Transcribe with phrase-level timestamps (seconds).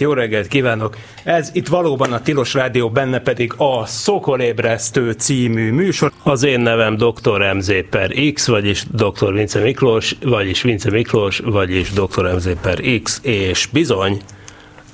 [0.00, 0.96] Jó reggelt kívánok!
[1.24, 6.12] Ez itt valóban a Tilos Rádió, benne pedig a Szokolébresztő című műsor.
[6.22, 7.54] Az én nevem Dr.
[7.54, 9.32] MZ per X, vagyis Dr.
[9.32, 12.34] Vince Miklós, vagyis Vince Miklós, vagyis Dr.
[12.34, 14.20] MZ per X, és bizony,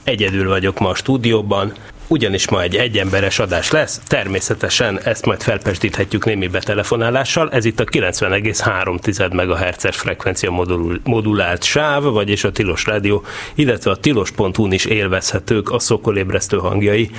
[0.04, 1.72] egyedül vagyok ma a stúdióban,
[2.12, 7.84] ugyanis ma egy egyemberes adás lesz, természetesen ezt majd felpesdíthetjük némi betelefonálással, ez itt a
[7.84, 15.70] 90,3 MHz-es frekvencia modul, modulált sáv, vagyis a Tilos Rádió, illetve a tilos.hu-n is élvezhetők
[15.70, 17.10] a szokolébresztő hangjai.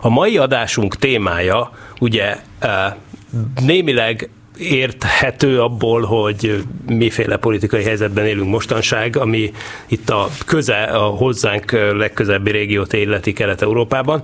[0.00, 2.94] A mai adásunk témája ugye eh,
[3.60, 9.52] némileg érthető abból, hogy miféle politikai helyzetben élünk mostanság, ami
[9.86, 14.22] itt a köze, a hozzánk legközelebbi régiót illeti Kelet-Európában,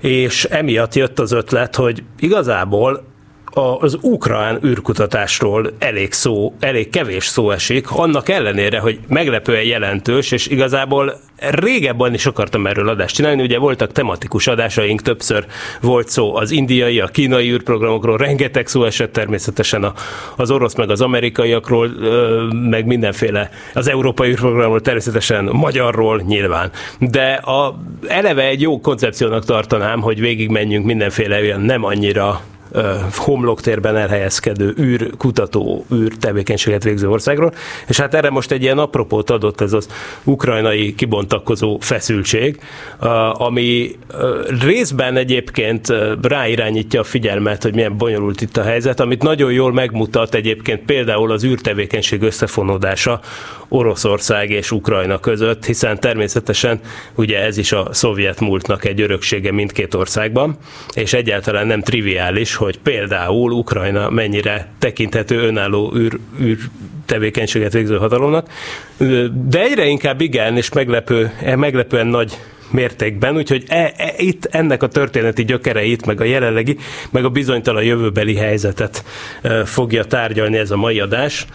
[0.00, 3.04] és emiatt jött az ötlet, hogy igazából
[3.52, 10.46] az ukrán űrkutatásról elég szó, elég kevés szó esik, annak ellenére, hogy meglepően jelentős, és
[10.46, 15.46] igazából régebben is akartam erről adást csinálni, ugye voltak tematikus adásaink, többször
[15.80, 19.92] volt szó az indiai, a kínai űrprogramokról, rengeteg szó esett természetesen
[20.36, 21.90] az orosz meg az amerikaiakról,
[22.70, 26.70] meg mindenféle, az európai űrprogramról természetesen magyarról nyilván.
[26.98, 32.40] De a, eleve egy jó koncepciónak tartanám, hogy végigmenjünk mindenféle olyan nem annyira
[33.16, 37.52] homloktérben elhelyezkedő űrkutató, űrtevékenységet végző országról,
[37.86, 39.88] és hát erre most egy ilyen apropót adott ez az
[40.24, 42.60] ukrajnai kibontakozó feszültség,
[43.32, 43.96] ami
[44.60, 45.88] részben egyébként
[46.22, 51.30] ráirányítja a figyelmet, hogy milyen bonyolult itt a helyzet, amit nagyon jól megmutat egyébként például
[51.32, 53.20] az űrtevékenység összefonódása
[53.68, 56.80] Oroszország és Ukrajna között, hiszen természetesen
[57.14, 60.56] ugye ez is a szovjet múltnak egy öröksége mindkét országban,
[60.94, 66.58] és egyáltalán nem triviális, hogy például Ukrajna mennyire tekinthető önálló űr, űr
[67.06, 68.48] tevékenységet végző hatalomnak,
[69.48, 72.38] de egyre inkább igen, és meglepő, meglepően nagy
[72.70, 76.76] mértékben, úgyhogy e, e, itt ennek a történeti gyökereit, meg a jelenlegi,
[77.10, 79.04] meg a bizonytalan jövőbeli helyzetet
[79.42, 81.46] e, fogja tárgyalni ez a mai adás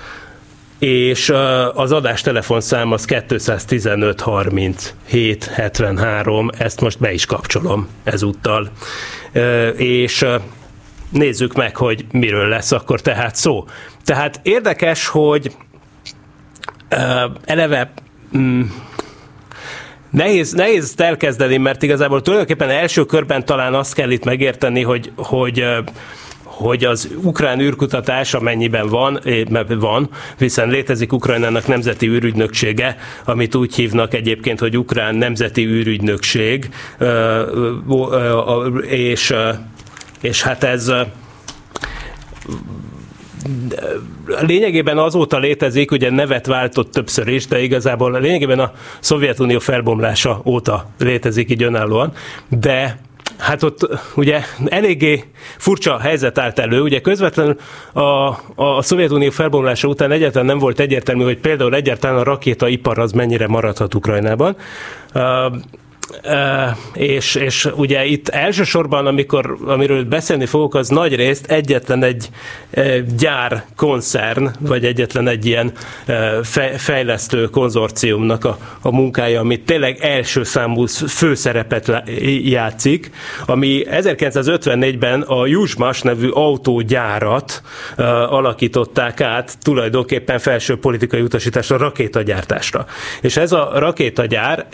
[0.79, 8.69] és ö, az adás telefonszám az 215 37 73, ezt most be is kapcsolom ezúttal.
[9.33, 10.35] Ö, És ö,
[11.15, 13.65] nézzük meg, hogy miről lesz akkor tehát szó.
[14.03, 15.55] Tehát érdekes, hogy
[17.45, 17.91] eleve
[18.37, 18.61] mm,
[20.09, 25.65] Nehéz, nehéz elkezdeni, mert igazából tulajdonképpen első körben talán azt kell itt megérteni, hogy, hogy
[26.43, 29.19] hogy az ukrán űrkutatás, amennyiben van,
[29.67, 36.69] van, hiszen létezik Ukrajnának nemzeti űrügynöksége, amit úgy hívnak egyébként, hogy Ukrán Nemzeti űrügynökség,
[38.81, 39.33] és,
[40.21, 40.91] és hát ez
[44.25, 50.89] lényegében azóta létezik, ugye nevet váltott többször is, de igazából lényegében a Szovjetunió felbomlása óta
[50.99, 52.13] létezik így önállóan,
[52.49, 52.99] de
[53.37, 55.23] Hát ott ugye eléggé
[55.57, 57.57] furcsa helyzet állt elő, ugye közvetlenül
[57.93, 58.01] a,
[58.55, 63.47] a Szovjetunió felbomlása után egyáltalán nem volt egyértelmű, hogy például egyáltalán a rakétaipar az mennyire
[63.47, 64.55] maradhat Ukrajnában.
[66.93, 72.29] És, és ugye itt elsősorban, amikor, amiről beszélni fogok, az nagy részt egyetlen egy
[73.17, 75.71] gyár koncern, vagy egyetlen egy ilyen
[76.43, 82.03] fe, fejlesztő konzorciumnak a, a munkája, amit tényleg első számú főszerepet
[82.43, 83.11] játszik,
[83.45, 87.61] ami 1954-ben a Juzsmas nevű autógyárat
[88.29, 92.85] alakították át tulajdonképpen felső politikai utasításra, rakétagyártásra.
[93.21, 94.65] És ez a rakétagyár,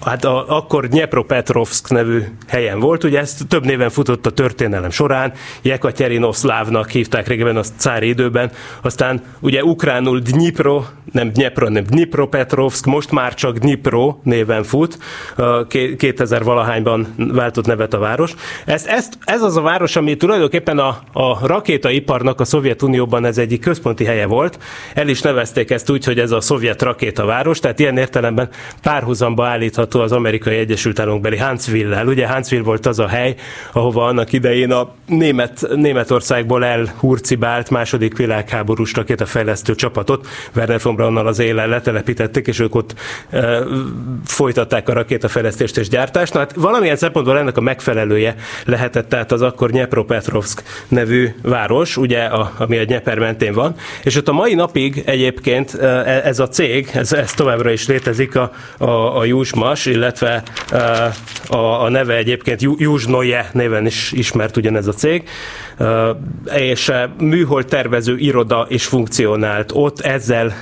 [0.00, 5.32] hát a, akkor Dnepropetrovsk nevű helyen volt, ugye ezt több néven futott a történelem során,
[5.62, 8.50] Jekaterinoszlávnak hívták régebben a cári időben,
[8.82, 14.98] aztán ugye ukránul Dnipro, nem Dnepro, nem Dnipropetrovsk, most már csak Dnipro néven fut,
[15.96, 18.34] 2000 valahányban váltott nevet a város.
[18.64, 23.60] Ez, ez, ez az a város, ami tulajdonképpen a, a rakétaiparnak a Szovjetunióban ez egyik
[23.60, 24.58] központi helye volt.
[24.94, 28.48] El is nevezték ezt úgy, hogy ez a szovjet rakétaváros, tehát ilyen értelemben
[28.82, 32.06] párhuzamba állítható az amerikai Egyesült Államokbeli Huntsville-lel.
[32.06, 33.34] Ugye Huntsville volt az a hely,
[33.72, 41.38] ahova annak idején a német, Németországból elhurcibált második világháborús rakétafejlesztő csapatot Werner von Pobrannal az
[41.38, 42.94] élen letelepítették, és ők ott
[43.30, 43.58] e,
[44.24, 46.32] folytatták a rakétafejlesztést és gyártást.
[46.32, 52.24] Na, hát valamilyen szempontból ennek a megfelelője lehetett tehát az akkor Nyepropetrovsk nevű város, ugye,
[52.24, 55.74] a, ami a Nyeper mentén van, és ott a mai napig egyébként
[56.24, 60.42] ez a cég, ez, ez továbbra is létezik, a, a, a Jusmas, illetve
[61.48, 65.28] a, a neve egyébként Jusnoje néven is ismert ugyanez a cég,
[66.56, 70.54] és műhold tervező iroda is funkcionált ott ezzel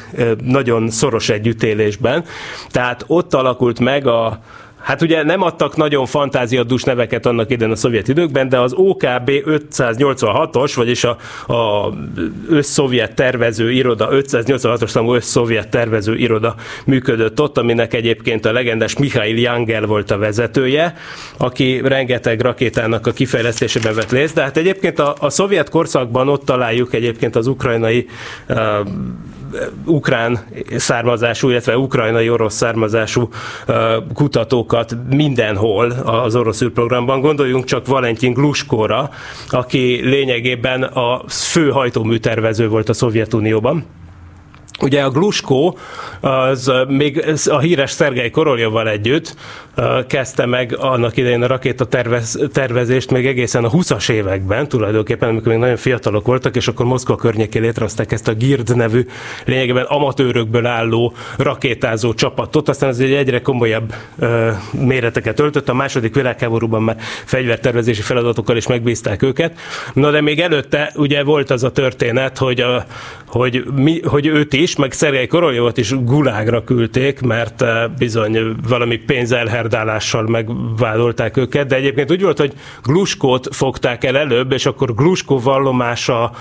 [0.45, 2.25] nagyon szoros együttélésben.
[2.71, 4.41] Tehát ott alakult meg a,
[4.89, 9.31] Hát ugye nem adtak nagyon fantáziadús neveket annak idején a szovjet időkben, de az OKB
[9.31, 11.17] 586-os, vagyis a,
[11.53, 11.93] a
[12.49, 16.55] összszovjet tervező iroda, 586-os számú összszovjet tervező iroda
[16.85, 20.97] működött ott, aminek egyébként a legendás Mihail Jangel volt a vezetője,
[21.37, 26.45] aki rengeteg rakétának a kifejlesztésében vett részt, de hát egyébként a, a szovjet korszakban ott
[26.45, 28.07] találjuk egyébként az ukrajnai
[28.49, 28.57] uh,
[29.85, 30.39] ukrán
[30.77, 33.29] származású, illetve ukrajnai orosz származású
[34.15, 37.21] kutatókat mindenhol az orosz űrprogramban.
[37.21, 39.11] Gondoljunk csak Valentin Gluskóra,
[39.49, 43.85] aki lényegében a fő hajtóműtervező volt a Szovjetunióban
[44.81, 45.79] Ugye a Gluskó
[46.21, 49.37] az még a híres Szergei Koroljovval együtt
[50.07, 55.49] kezdte meg annak idején a rakéta tervez, tervezést még egészen a 20-as években, tulajdonképpen, amikor
[55.49, 59.07] még nagyon fiatalok voltak, és akkor Moszkva környékén létrehozták ezt a GIRD nevű,
[59.45, 66.15] lényegében amatőrökből álló rakétázó csapatot, aztán ez egy egyre komolyabb ö, méreteket öltött, a második
[66.15, 69.59] világháborúban már fegyvertervezési feladatokkal is megbízták őket.
[69.93, 72.85] Na de még előtte ugye volt az a történet, hogy, a,
[73.27, 77.65] hogy, mi, hogy őt is, meg Szergei Koroljovat is gulágra küldték, mert
[77.99, 84.53] bizony valami pénzelher megszárdálással megvádolták őket, de egyébként úgy volt, hogy Gluskót fogták el előbb,
[84.53, 86.33] és akkor Gluskó vallomása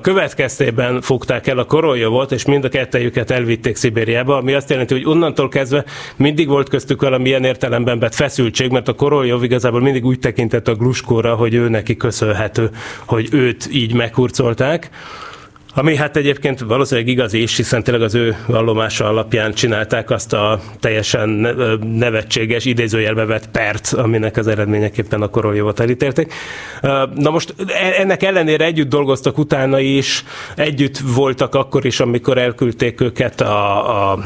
[0.00, 5.06] következtében fogták el a Koroljovot, és mind a kettejüket elvitték Szibériába, ami azt jelenti, hogy
[5.06, 5.84] onnantól kezdve
[6.16, 10.74] mindig volt köztük valamilyen értelemben vett feszültség, mert a Koroljov igazából mindig úgy tekintett a
[10.74, 12.70] Gluskóra, hogy ő neki köszönhető,
[13.04, 14.90] hogy őt így meghurcolták.
[15.74, 20.60] Ami hát egyébként valószínűleg igaz is, hiszen tényleg az ő vallomása alapján csinálták azt a
[20.80, 21.28] teljesen
[21.82, 26.32] nevetséges, idézőjelbe vett pert, aminek az eredményeképpen a Koroljovat elítélték.
[27.14, 30.24] Na most e, ennek ellenére együtt dolgoztak utána is,
[30.56, 34.18] együtt voltak akkor is, amikor elküldték őket a, a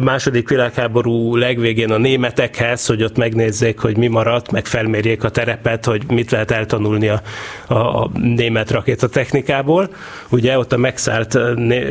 [0.00, 5.84] második világháború legvégén a németekhez, hogy ott megnézzék, hogy mi maradt, meg felmérjék a terepet,
[5.84, 7.22] hogy mit lehet eltanulni a,
[7.66, 9.88] a, a német rakétatechnikából.
[10.30, 11.38] Ugye ugye ott a megszállt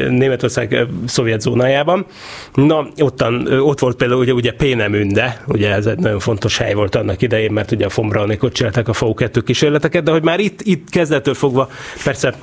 [0.10, 2.06] Németország szovjet zónájában.
[2.54, 6.96] Na, ottan, ott volt például ugye, ugye Pénemünde, ugye ez egy nagyon fontos hely volt
[6.96, 10.90] annak idején, mert ugye a Fombranikot csinálták a FAU-2 kísérleteket, de hogy már itt, itt
[10.90, 11.70] kezdettől fogva
[12.04, 12.34] persze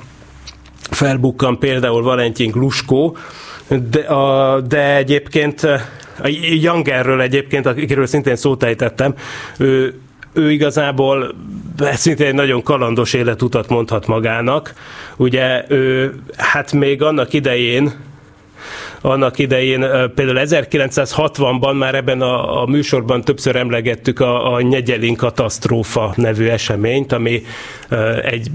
[0.89, 3.17] felbukkan például Valentin Gluskó,
[3.89, 5.63] de, a, de egyébként
[6.23, 6.27] a
[6.61, 9.13] Jangerről egyébként, akiről szintén szót ejtettem,
[9.57, 9.99] ő,
[10.33, 11.35] ő igazából
[11.77, 14.73] szintén egy nagyon kalandos életutat mondhat magának.
[15.17, 17.91] Ugye ő, hát még annak idején,
[19.01, 19.79] annak idején,
[20.15, 27.11] például 1960-ban már ebben a, a műsorban többször emlegettük a, a Nyegyelin katasztrófa nevű eseményt,
[27.11, 27.41] ami
[28.23, 28.47] egy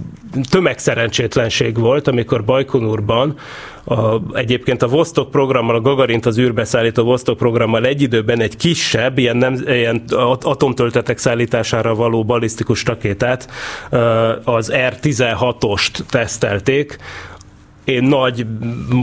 [0.51, 3.37] tömegszerencsétlenség volt, amikor Bajkonurban
[3.85, 8.57] a, egyébként a Vostok programmal, a Gagarint az űrbe szállító Vostok programmal egy időben egy
[8.57, 10.05] kisebb, ilyen, nem, ilyen
[10.41, 13.51] atomtöltetek szállítására való balisztikus rakétát,
[14.45, 16.99] az R-16-ost tesztelték,
[17.85, 18.47] én nagy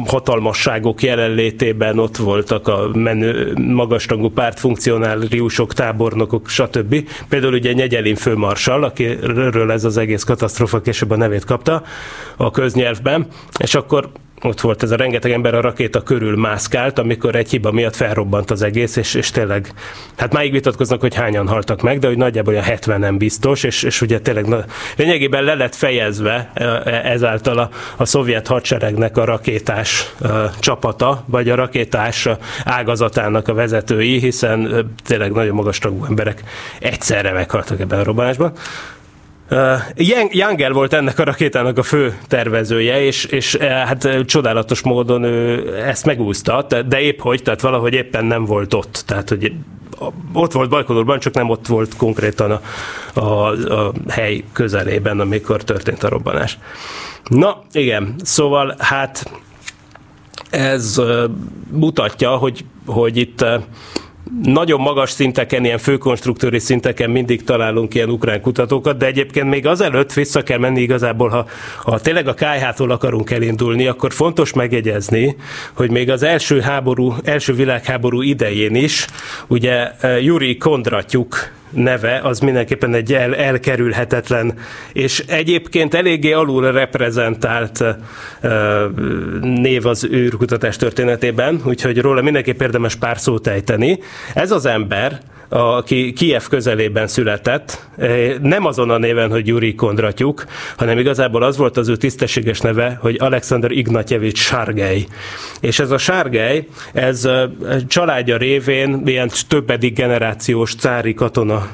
[0.06, 7.10] hatalmasságok jelenlétében ott voltak a menő, magasrangú pártfunkcionáriusok, tábornokok, stb.
[7.30, 11.84] Például ugye Nyegyelin főmarsal, akiről ez az egész katasztrófa később a nevét kapta
[12.38, 13.28] a köznyelvben,
[13.60, 14.10] és akkor
[14.44, 18.52] ott volt ez a rengeteg ember a rakéta körül mászkált, amikor egy hiba miatt felrobbant
[18.52, 19.74] az egész, és, és tényleg,
[20.18, 23.84] hát máig vitatkoznak, hogy hányan haltak meg, de hogy nagyjából olyan 70 nem biztos, és,
[23.84, 29.18] és ugye tényleg na, lényegében le lett fejezve e, e, ezáltal a, a szovjet hadseregnek
[29.18, 32.28] a rakétás a, e, csapata, vagy a rakétás
[32.64, 36.44] ágazatának a vezetői, hiszen tényleg nagyon magas tagú emberek
[36.80, 38.54] egyszerre meghaltak ebben a robbanásban.
[39.52, 44.82] Uh, Jangel volt ennek a rakétának a fő tervezője, és, és uh, hát uh, csodálatos
[44.82, 49.04] módon ő ezt megúszta, de épp hogy, tehát valahogy éppen nem volt ott.
[49.08, 49.54] Tehát, hogy
[50.34, 52.62] ott volt Bajkonurban, csak nem ott volt konkrétan a,
[53.20, 56.58] a, a hely közelében, amikor történt a robbanás.
[57.24, 59.32] Na, igen, szóval hát
[60.50, 61.02] ez
[61.72, 63.46] mutatja, hogy, hogy itt
[64.44, 70.14] nagyon magas szinteken, ilyen főkonstruktőri szinteken mindig találunk ilyen ukrán kutatókat, de egyébként még azelőtt
[70.14, 71.46] vissza kell menni igazából, ha,
[71.84, 75.36] ha tényleg a kájhától akarunk elindulni, akkor fontos megjegyezni,
[75.74, 79.08] hogy még az első háború, első világháború idején is,
[79.48, 84.54] ugye Juri Kondratyuk neve, az mindenképpen egy el, elkerülhetetlen,
[84.94, 87.80] és egyébként eléggé alul reprezentált
[88.44, 88.50] uh,
[89.42, 94.00] név az űrkutatás történetében, úgyhogy róla mindenképp érdemes pár szót ejteni.
[94.34, 95.22] Ez az ember,
[95.54, 97.88] aki Kiev közelében született,
[98.42, 100.46] nem azon a néven, hogy Yuri Kondratyuk,
[100.78, 105.06] hanem igazából az volt az ő tisztességes neve, hogy Alexander Ignatjevics Sárgely.
[105.60, 107.30] És ez a Sárgely, ez
[107.88, 111.68] családja révén ilyen többedik generációs cári katona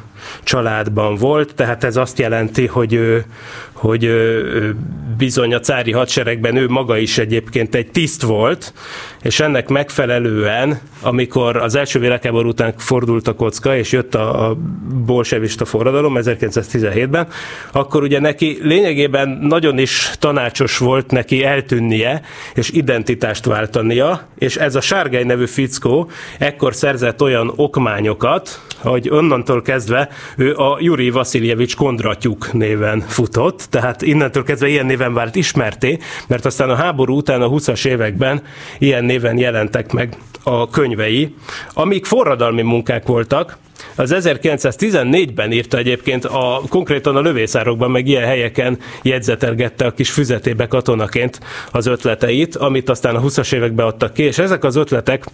[0.43, 3.25] családban volt, tehát ez azt jelenti, hogy ő,
[3.73, 4.75] hogy ő
[5.17, 8.73] bizony a cári hadseregben ő maga is egyébként egy tiszt volt,
[9.21, 14.57] és ennek megfelelően, amikor az első világháború után fordult a kocka, és jött a, a
[15.05, 17.27] bolsevista forradalom 1917-ben,
[17.71, 22.21] akkor ugye neki lényegében nagyon is tanácsos volt neki eltűnnie,
[22.53, 29.61] és identitást váltania, és ez a Sárgány nevű fickó ekkor szerzett olyan okmányokat, hogy onnantól
[29.61, 35.99] kezdve ő a Juri Vasiljevics Kondratyuk néven futott, tehát innentől kezdve ilyen néven vált ismerté,
[36.27, 38.41] mert aztán a háború után a 20-as években
[38.77, 41.35] ilyen néven jelentek meg a könyvei,
[41.73, 43.57] amik forradalmi munkák voltak,
[43.95, 50.67] az 1914-ben írta egyébként a, konkrétan a lövészárokban, meg ilyen helyeken jegyzetelgette a kis füzetébe
[50.67, 51.39] katonaként
[51.71, 55.25] az ötleteit, amit aztán a 20-as években adtak ki, és ezek az ötletek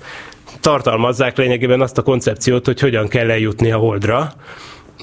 [0.59, 4.33] tartalmazzák lényegében azt a koncepciót, hogy hogyan kell eljutni a holdra.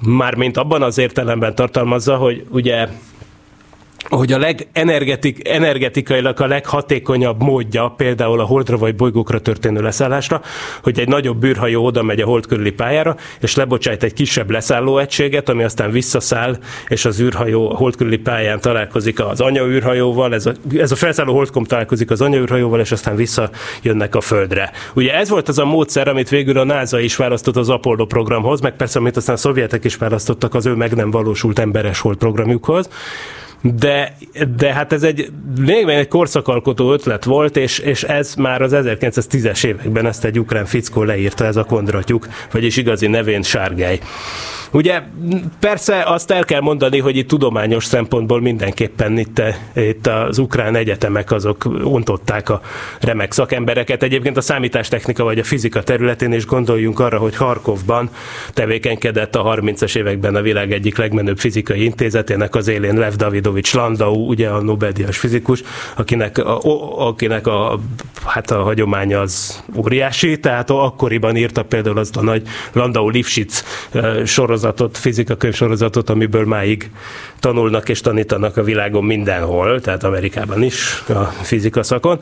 [0.02, 2.88] Mármint abban az értelemben tartalmazza, hogy ugye
[4.10, 10.42] hogy a legenergetik, energetikailag a leghatékonyabb módja például a holdra vagy bolygókra történő leszállásra,
[10.82, 14.98] hogy egy nagyobb űrhajó oda megy a hold körüli pályára, és lebocsájt egy kisebb leszálló
[14.98, 20.46] egységet, ami aztán visszaszáll, és az űrhajó a hold körüli pályán találkozik az anyaűrhajóval, ez
[20.46, 24.70] a, ez a felszálló holdkom találkozik az anyaűrhajóval, és aztán visszajönnek a Földre.
[24.94, 28.60] Ugye ez volt az a módszer, amit végül a NASA is választott az Apollo programhoz,
[28.60, 32.16] meg persze, amit aztán a szovjetek is választottak az ő meg nem valósult emberes hold
[32.16, 32.88] programjukhoz
[33.62, 34.16] de,
[34.56, 39.64] de hát ez egy lényegben egy korszakalkotó ötlet volt, és, és ez már az 1910-es
[39.64, 44.00] években ezt egy ukrán fickó leírta, ez a kondratyuk, vagyis igazi nevén Sárgály.
[44.72, 45.02] Ugye
[45.60, 49.42] persze azt el kell mondani, hogy itt tudományos szempontból mindenképpen itt,
[49.74, 52.60] itt az ukrán egyetemek azok ontották a
[53.00, 54.02] remek szakembereket.
[54.02, 58.10] Egyébként a számítástechnika vagy a fizika területén is gondoljunk arra, hogy Harkovban
[58.54, 63.14] tevékenykedett a 30-as években a világ egyik legmenőbb fizikai intézetének az élén Lev
[63.50, 65.62] Davidovics Landau, ugye a Nobel-díjas fizikus,
[65.96, 66.60] akinek, a,
[67.08, 67.80] akinek a,
[68.24, 72.42] hát a hagyománya az óriási, tehát akkoriban írta például azt a nagy
[72.72, 76.90] Landau-Lifshitz sorozat, sorozatot, fizika sorozatot, amiből máig
[77.40, 82.20] tanulnak és tanítanak a világon mindenhol, tehát Amerikában is a fizika szakon.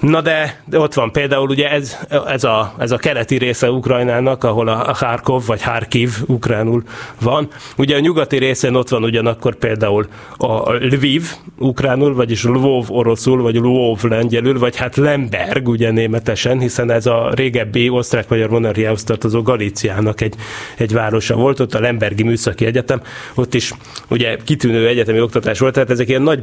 [0.00, 4.44] Na de, de ott van például ugye ez, ez, a, ez a keleti része Ukrajnának,
[4.44, 6.82] ahol a Kharkov vagy Harkiv ukránul
[7.20, 7.48] van.
[7.76, 11.22] Ugye a nyugati részén ott van ugyanakkor például a Lviv
[11.58, 17.30] ukránul, vagyis Lvov oroszul, vagy Lvov lengyelül, vagy hát Lemberg ugye németesen, hiszen ez a
[17.34, 20.34] régebbi osztrák-magyar monarchiához tartozó Galíciának egy,
[20.76, 23.02] egy városa volt, ott a Lembergi Műszaki Egyetem,
[23.34, 23.72] ott is
[24.08, 26.40] ugye kitűnő egyetemi oktatás volt, tehát ezek ilyen nagy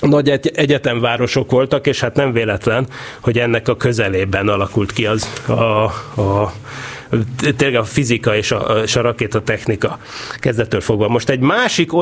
[0.00, 2.86] nagy egyetemvárosok voltak, és hát nem véletlen,
[3.20, 5.52] hogy ennek a közelében alakult ki az a,
[6.20, 6.52] a
[7.56, 9.98] tényleg a fizika és a, és a rakétatechnika
[10.38, 11.08] kezdettől fogva.
[11.08, 11.92] Most egy másik,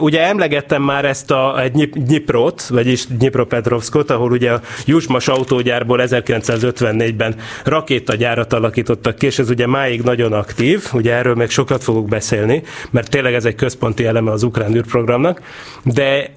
[0.00, 7.34] ugye emlegettem már ezt a egy Dniprot, vagyis Dnipropetrovskot, ahol ugye a Jusmas autógyárból 1954-ben
[7.64, 12.62] rakétagyárat alakítottak ki, és ez ugye máig nagyon aktív, ugye erről még sokat fogok beszélni,
[12.90, 15.40] mert tényleg ez egy központi eleme az ukrán űrprogramnak,
[15.82, 16.30] de,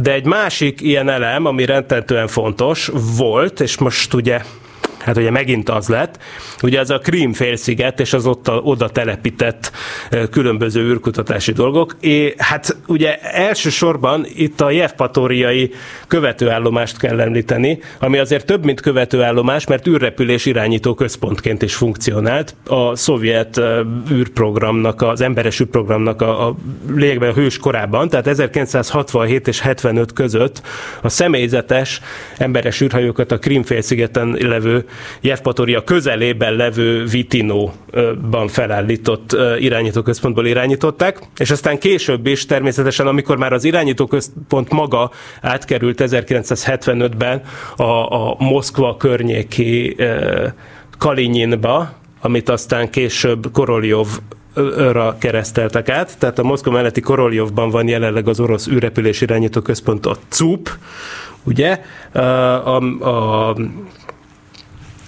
[0.00, 4.40] de egy másik ilyen elem, ami rendtetően fontos volt, és most ugye
[5.04, 6.18] hát ugye megint az lett,
[6.62, 9.72] ugye ez a Krím félsziget és az ott a, oda telepített
[10.30, 11.96] különböző űrkutatási dolgok.
[12.00, 15.70] É, hát ugye elsősorban itt a Jevpatoriai
[16.06, 22.54] követőállomást kell említeni, ami azért több, mint követőállomás, mert űrrepülés irányító központként is funkcionált.
[22.66, 23.60] A szovjet
[24.12, 26.54] űrprogramnak, az emberes űrprogramnak a, a
[26.94, 30.62] lényegben a hős korában, tehát 1967 és 75 között
[31.02, 32.00] a személyzetes
[32.38, 34.84] emberes űrhajókat a Krím félszigeten levő
[35.20, 43.64] Jevpatoria közelében levő Vitinóban felállított irányítóközpontból irányították, és aztán később is természetesen, amikor már az
[43.64, 45.10] irányítóközpont maga
[45.40, 47.42] átkerült 1975-ben
[47.76, 49.96] a, a Moszkva környéki
[50.98, 54.08] Kalinyinba, amit aztán később Koroljov
[54.76, 60.06] ra kereszteltek át, tehát a Moszkva melletti Koroljovban van jelenleg az orosz űrrepülés irányító központ,
[60.06, 60.70] a CUP,
[61.42, 61.80] ugye?
[62.12, 63.56] A, a,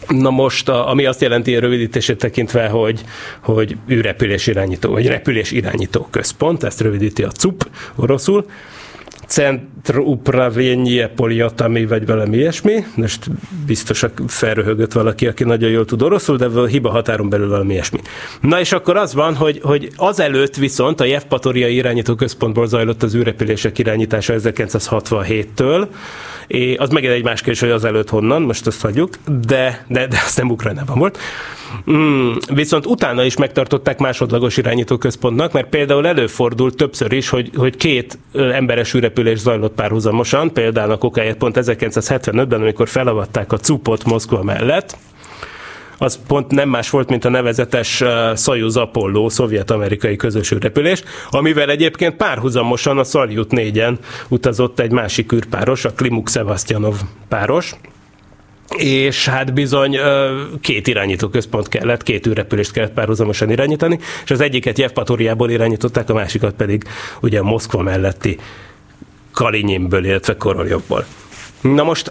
[0.08, 3.00] Na most, a, ami azt jelenti a rövidítését tekintve, hogy,
[3.40, 8.46] hogy űrrepülés irányító, vagy repülés irányító központ, ezt rövidíti a CUP oroszul.
[9.26, 12.84] Centro Upravényie Poliatami, vagy valami ilyesmi.
[12.94, 13.26] Most
[13.66, 18.00] biztos felröhögött valaki, aki nagyon jól tud oroszul, de a hiba határon belül valami ilyesmi.
[18.40, 23.14] Na és akkor az van, hogy, hogy azelőtt viszont a Jevpatoriai irányító központból zajlott az
[23.14, 25.86] űrrepülések irányítása 1967-től,
[26.46, 29.14] É, az megint egy más kérdés, hogy az előtt honnan, most azt hagyjuk,
[29.46, 31.18] de, de, de az nem Ukrajnában volt.
[31.90, 38.18] Mm, viszont utána is megtartották másodlagos irányítóközpontnak, mert például előfordult többször is, hogy, hogy két
[38.32, 44.96] emberes űrrepülés zajlott párhuzamosan, például a kokáért pont 1975-ben, amikor felavatták a Cupot Moszkva mellett,
[45.98, 48.02] az pont nem más volt, mint a nevezetes
[48.36, 53.96] Soyuz Apollo szovjet-amerikai közös űrrepülés, amivel egyébként párhuzamosan a Salyut 4-en
[54.28, 57.74] utazott egy másik űrpáros, a Klimuk Szevasztjanov páros,
[58.74, 59.98] és hát bizony
[60.60, 66.14] két irányító központ kellett, két űrrepülést kellett párhuzamosan irányítani, és az egyiket Jevpatoriából irányították, a
[66.14, 66.82] másikat pedig
[67.20, 68.38] ugye Moszkva melletti
[69.32, 71.04] Kalinyinből, illetve Koroljovból.
[71.60, 72.10] Na most,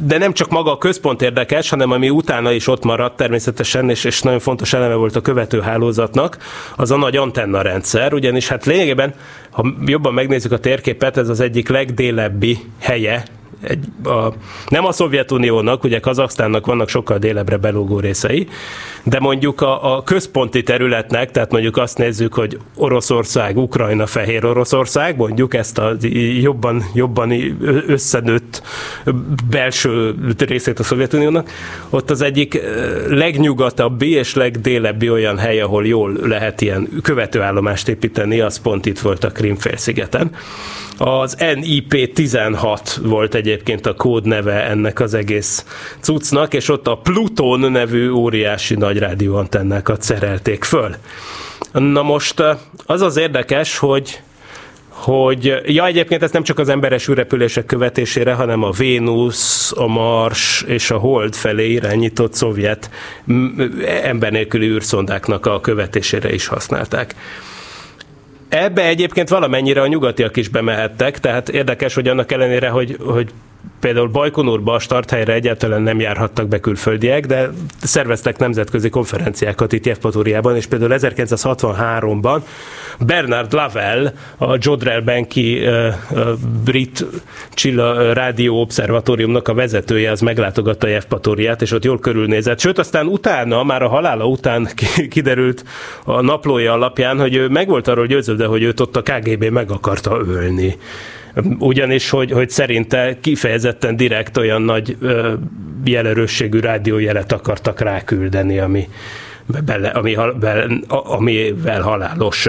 [0.00, 4.04] de nem csak maga a központ érdekes, hanem ami utána is ott maradt természetesen, és,
[4.04, 6.38] és nagyon fontos eleme volt a követő hálózatnak,
[6.76, 9.14] az a nagy antenna rendszer, ugyanis hát lényegében,
[9.50, 13.24] ha jobban megnézzük a térképet, ez az egyik legdélebbi helye
[13.68, 14.32] egy, a,
[14.68, 18.48] nem a Szovjetuniónak, ugye Kazaksztánnak vannak sokkal délebbre belógó részei,
[19.04, 25.16] de mondjuk a, a központi területnek, tehát mondjuk azt nézzük, hogy Oroszország, Ukrajna, Fehér Oroszország,
[25.16, 25.96] mondjuk ezt a
[26.40, 27.32] jobban, jobban
[27.86, 28.62] összenőtt
[29.50, 31.50] belső részét a Szovjetuniónak,
[31.90, 32.60] ott az egyik
[33.08, 39.24] legnyogatabbi és legdélebbi olyan hely, ahol jól lehet ilyen követőállomást építeni, az pont itt volt
[39.24, 40.30] a Krimfélszigeten.
[40.98, 45.64] Az NIP 16 volt egyébként a kódneve ennek az egész
[46.00, 50.94] cuccnak, és ott a Pluton nevű óriási nagy rádióantennákat szerelték föl.
[51.72, 52.42] Na most
[52.86, 54.20] az az érdekes, hogy
[54.88, 60.64] hogy, ja egyébként ez nem csak az emberes űrrepülések követésére, hanem a Vénusz, a Mars
[60.66, 62.90] és a Hold felé irányított szovjet
[64.02, 67.14] ember nélküli űrszondáknak a követésére is használták.
[68.54, 73.30] Ebbe egyébként valamennyire a nyugatiak is bemehettek, tehát érdekes, hogy annak ellenére, hogy, hogy
[73.80, 77.50] például Bajkonurba a starthelyre egyáltalán nem járhattak be külföldiek, de
[77.80, 82.40] szerveztek nemzetközi konferenciákat itt Jevpatóriában, és például 1963-ban
[82.98, 85.94] Bernard Lavelle, a Jodrell uh,
[86.64, 87.04] brit
[87.54, 92.60] Csilla rádió obszervatóriumnak a vezetője, az meglátogatta Jevpatóriát, és ott jól körülnézett.
[92.60, 94.68] Sőt, aztán utána, már a halála után
[95.10, 95.64] kiderült
[96.04, 99.70] a naplója alapján, hogy ő meg volt arról győződve, hogy őt ott a KGB meg
[99.70, 100.76] akarta ölni
[101.58, 105.32] ugyanis, hogy, hogy szerinte kifejezetten direkt olyan nagy ö,
[105.84, 108.88] jelerősségű rádiójelet akartak ráküldeni, ami,
[109.64, 112.48] bele, ami, bele, amivel halálos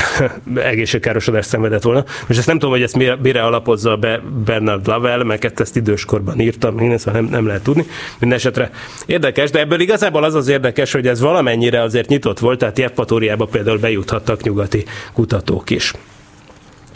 [0.54, 2.04] egészségkárosodást szenvedett volna.
[2.26, 6.78] Most ezt nem tudom, hogy ezt mire, alapozza be Bernard Lavelle, mert ezt időskorban írtam,
[6.78, 7.86] én ezt nem, nem lehet tudni.
[8.18, 8.70] Mindenesetre
[9.06, 13.44] érdekes, de ebből igazából az az érdekes, hogy ez valamennyire azért nyitott volt, tehát Jevpatóriába
[13.44, 15.92] például bejuthattak nyugati kutatók is.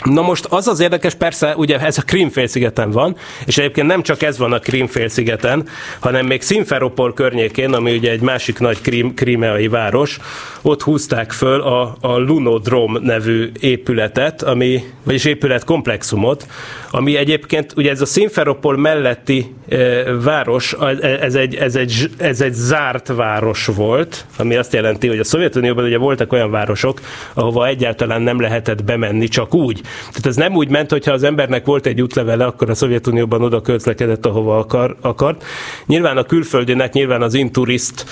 [0.03, 4.23] Na most az az érdekes, persze, ugye ez a Krímfélszigeten van, és egyébként nem csak
[4.23, 9.69] ez van a Krímfélszigeten, hanem még Simferopol környékén, ami ugye egy másik nagy krím, krímeai
[9.69, 10.19] város,
[10.63, 16.47] ott húzták föl a, a Lunodrom nevű épületet, ami, vagyis épületkomplexumot,
[16.91, 19.77] ami egyébként, ugye ez a Simferopol melletti e,
[20.13, 20.77] város,
[21.21, 25.85] ez egy, ez, egy, ez egy zárt város volt, ami azt jelenti, hogy a Szovjetunióban
[25.85, 27.01] ugye voltak olyan városok,
[27.35, 29.81] ahova egyáltalán nem lehetett bemenni csak úgy.
[30.09, 33.61] Tehát ez nem úgy ment, hogyha az embernek volt egy útlevele, akkor a Szovjetunióban oda
[33.61, 35.45] közlekedett, ahova akar, akart.
[35.87, 38.05] Nyilván a külföldinek, nyilván az inturist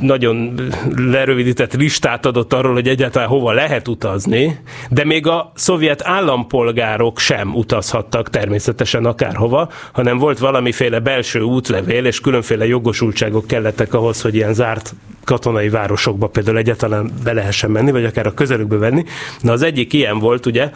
[0.00, 0.60] nagyon
[0.96, 4.58] lerövidített listát adott arról, hogy egyáltalán hova lehet utazni,
[4.90, 12.20] de még a szovjet állampolgárok sem utazhattak természetesen akárhova, hanem volt valamiféle belső útlevél, és
[12.20, 18.04] különféle jogosultságok kellettek ahhoz, hogy ilyen zárt katonai városokba például egyáltalán be lehessen menni, vagy
[18.04, 19.04] akár a közelükbe venni.
[19.40, 20.70] Na az egyik ilyen volt, ugye,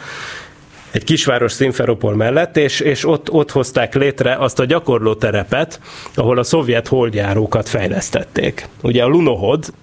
[0.93, 5.79] egy kisváros Szimferopol mellett, és, és ott, ott hozták létre azt a gyakorló terepet,
[6.15, 8.67] ahol a szovjet holdjárókat fejlesztették.
[8.81, 9.73] Ugye a Lunohod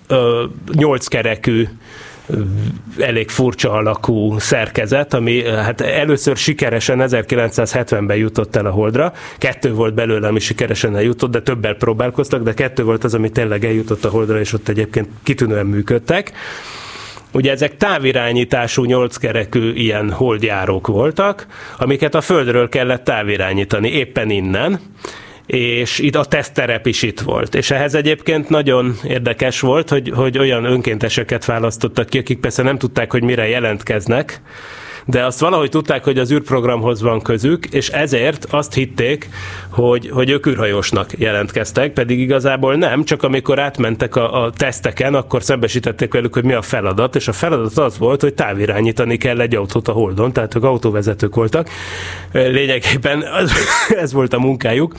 [0.72, 1.68] nyolc kerekű
[2.98, 9.12] elég furcsa alakú szerkezet, ami hát először sikeresen 1970-ben jutott el a Holdra.
[9.38, 13.64] Kettő volt belőle, ami sikeresen eljutott, de többel próbálkoztak, de kettő volt az, ami tényleg
[13.64, 16.32] eljutott a Holdra, és ott egyébként kitűnően működtek.
[17.32, 21.46] Ugye ezek távirányítású nyolckerekű ilyen holdjárók voltak,
[21.78, 24.80] amiket a Földről kellett távirányítani, éppen innen
[25.50, 27.54] és itt a tesztterep is itt volt.
[27.54, 32.78] És ehhez egyébként nagyon érdekes volt, hogy, hogy olyan önkénteseket választottak ki, akik persze nem
[32.78, 34.40] tudták, hogy mire jelentkeznek,
[35.04, 39.28] de azt valahogy tudták, hogy az űrprogramhoz van közük, és ezért azt hitték,
[39.68, 45.42] hogy, hogy ők űrhajósnak jelentkeztek, pedig igazából nem, csak amikor átmentek a, a teszteken, akkor
[45.42, 49.54] szembesítették velük, hogy mi a feladat, és a feladat az volt, hogy távirányítani kell egy
[49.54, 51.68] autót a Holdon, tehát ők autóvezetők voltak.
[52.32, 53.52] Lényegében az,
[54.02, 54.94] ez volt a munkájuk,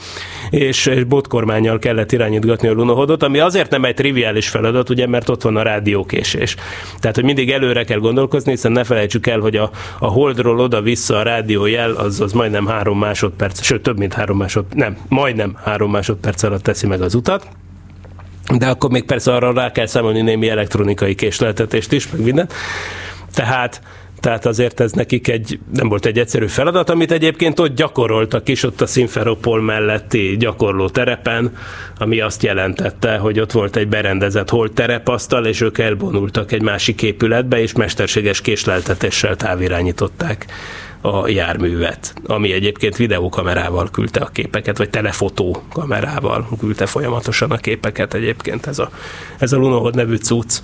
[0.50, 5.28] és, és botkormányjal kellett irányítgatni a lunohodot, ami azért nem egy triviális feladat, ugye, mert
[5.28, 6.56] ott van a rádiókésés.
[6.98, 11.16] Tehát, hogy mindig előre kell gondolkozni, hiszen ne felejtsük el, hogy a, a Holdról oda-vissza
[11.16, 15.90] a rádiójel az, az majdnem három másodperc, sőt több mint három másodperc, nem, majdnem három
[15.90, 17.48] másodperc alatt teszi meg az utat.
[18.58, 22.52] De akkor még persze arra rá kell számolni némi elektronikai késleltetést is, meg mindent.
[23.34, 23.82] Tehát
[24.22, 28.62] tehát azért ez nekik egy, nem volt egy egyszerű feladat, amit egyébként ott gyakoroltak is,
[28.62, 31.56] ott a Simferopol melletti gyakorló terepen,
[31.98, 37.02] ami azt jelentette, hogy ott volt egy berendezett holt terepasztal, és ők elvonultak egy másik
[37.02, 40.46] épületbe, és mesterséges késleltetéssel távirányították
[41.00, 48.14] a járművet, ami egyébként videókamerával küldte a képeket, vagy telefotó kamerával küldte folyamatosan a képeket
[48.14, 48.90] egyébként ez a,
[49.38, 50.60] ez a Lunohod nevű cucc.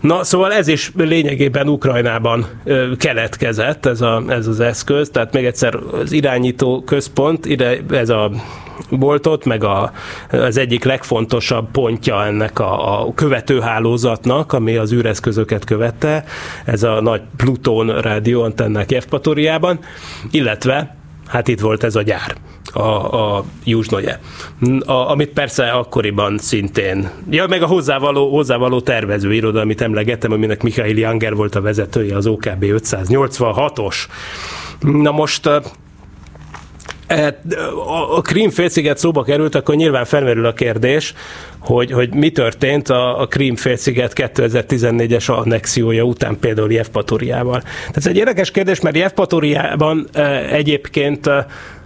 [0.00, 5.44] Na, szóval ez is lényegében Ukrajnában ö, keletkezett, ez, a, ez az eszköz, tehát még
[5.44, 8.30] egyszer az irányító központ, ide ez a
[8.90, 9.92] boltot, meg a,
[10.30, 16.24] az egyik legfontosabb pontja ennek a, a követőhálózatnak, ami az űreszközöket követte,
[16.64, 19.78] ez a nagy Pluton rádióantennák Jevpatoriában,
[20.30, 22.34] illetve hát itt volt ez a gyár,
[22.72, 24.20] a, a Júzsnoje,
[24.86, 30.62] a, amit persze akkoriban szintén, ja, meg a hozzávaló, hozzávaló tervező iroda, amit emlegettem, aminek
[30.62, 33.96] Michael Janger volt a vezetője, az OKB 586-os.
[34.80, 35.48] Na most
[38.16, 41.14] a Krím félsziget szóba került, akkor nyilván felmerül a kérdés,
[41.58, 47.60] hogy, hogy mi történt a, a Krím félsziget 2014-es annexiója után például Jevpatoriával.
[47.60, 50.08] Tehát ez egy érdekes kérdés, mert Jevpatoriában
[50.50, 51.30] egyébként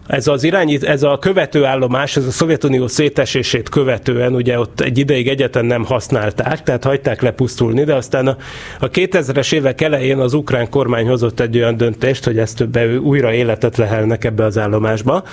[0.07, 5.29] ez az irányít, ez a követőállomás, ez a Szovjetunió szétesését követően, ugye ott egy ideig
[5.29, 8.37] egyetlen nem használták, tehát hagyták lepusztulni, de aztán a,
[8.79, 13.33] a 2000-es évek elején az ukrán kormány hozott egy olyan döntést, hogy ezt be újra
[13.33, 15.25] életet lehelnek ebbe az állomásba,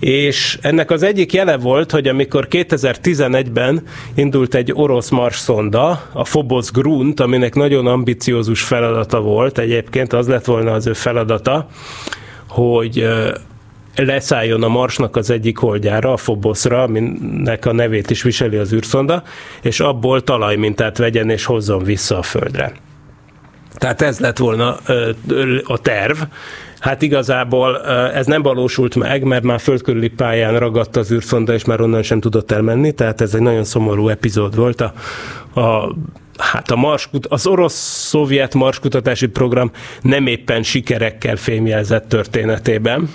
[0.00, 3.82] és ennek az egyik jele volt, hogy amikor 2011-ben
[4.14, 10.28] indult egy orosz Mars szonda, a Phobos Grunt, aminek nagyon ambiciózus feladata volt, egyébként az
[10.28, 11.66] lett volna az ő feladata,
[12.48, 13.08] hogy
[13.96, 19.22] leszálljon a Marsnak az egyik holdjára, a Foboszra, aminek a nevét is viseli az űrszonda,
[19.62, 22.72] és abból talajmintát vegyen és hozzon vissza a Földre.
[23.74, 24.76] Tehát ez lett volna
[25.64, 26.18] a terv.
[26.80, 31.80] Hát igazából ez nem valósult meg, mert már földkörüli pályán ragadt az űrszonda, és már
[31.80, 34.92] onnan sem tudott elmenni, tehát ez egy nagyon szomorú epizód volt a,
[35.60, 35.94] a
[36.38, 39.70] hát a Mars, az orosz-szovjet marskutatási program
[40.02, 43.10] nem éppen sikerekkel fémjelzett történetében.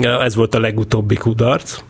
[0.00, 1.82] Ez volt a legutóbbi kudarc.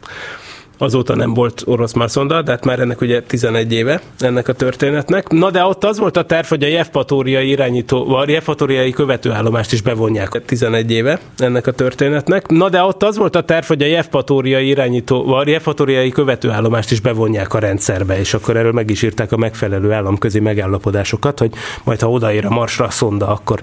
[0.79, 5.29] Azóta nem volt orosz mászonda, de hát már ennek ugye 11 éve ennek a történetnek.
[5.29, 9.81] Na de ott az volt a terv, hogy a Jevpatóriai irányító, vagy Jevpatóriai követőállomást is
[9.81, 12.49] bevonják 11 éve ennek a történetnek.
[12.49, 17.01] Na de ott az volt a terv, hogy a Jevpatóriai irányító, vagy Jevpatóriai követőállomást is
[17.01, 21.53] bevonják a rendszerbe, és akkor erről meg is írták a megfelelő államközi megállapodásokat, hogy
[21.85, 23.61] majd ha odaér a Marsra a szonda, akkor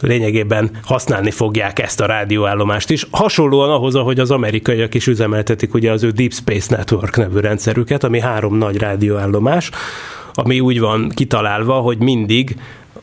[0.00, 3.06] lényegében használni fogják ezt a rádióállomást is.
[3.10, 8.04] Hasonlóan ahhoz, ahogy az amerikaiak is üzemeltetik ugye az ő Deep Space Network nevű rendszerüket,
[8.04, 9.70] ami három nagy rádióállomás,
[10.32, 12.56] ami úgy van kitalálva, hogy mindig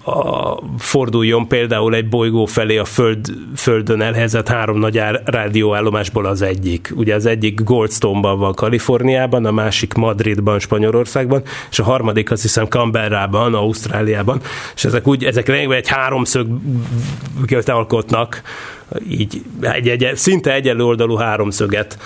[0.03, 6.93] a, forduljon például egy bolygó felé a föld, Földön elhelyezett három nagy rádióállomásból az egyik.
[6.95, 12.65] Ugye az egyik Goldstone-ban van Kaliforniában, a másik Madridban, Spanyolországban, és a harmadik azt hiszem
[12.65, 14.41] Canberrában, Ausztráliában,
[14.75, 16.47] és ezek úgy, ezek lényegben egy háromszög
[17.65, 18.41] alkotnak,
[19.09, 21.97] így egy, egy, szinte egyenlő oldalú háromszöget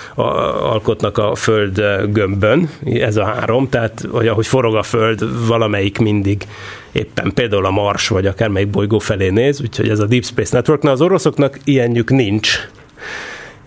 [0.61, 6.47] alkotnak a föld gömbön, ez a három, tehát hogy ahogy forog a föld, valamelyik mindig
[6.91, 10.55] éppen például a Mars, vagy akár melyik bolygó felé néz, úgyhogy ez a Deep Space
[10.55, 10.81] Network.
[10.81, 12.67] Na az oroszoknak ilyenjük nincs,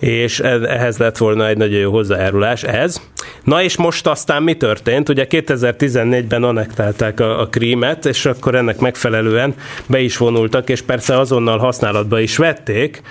[0.01, 3.01] és e- ehhez lett volna egy nagyon jó hozzájárulás, ez.
[3.45, 5.09] Na és most aztán mi történt?
[5.09, 9.55] Ugye 2014-ben anektálták a, a krímet, és akkor ennek megfelelően
[9.87, 13.03] be is vonultak, és persze azonnal használatba is vették,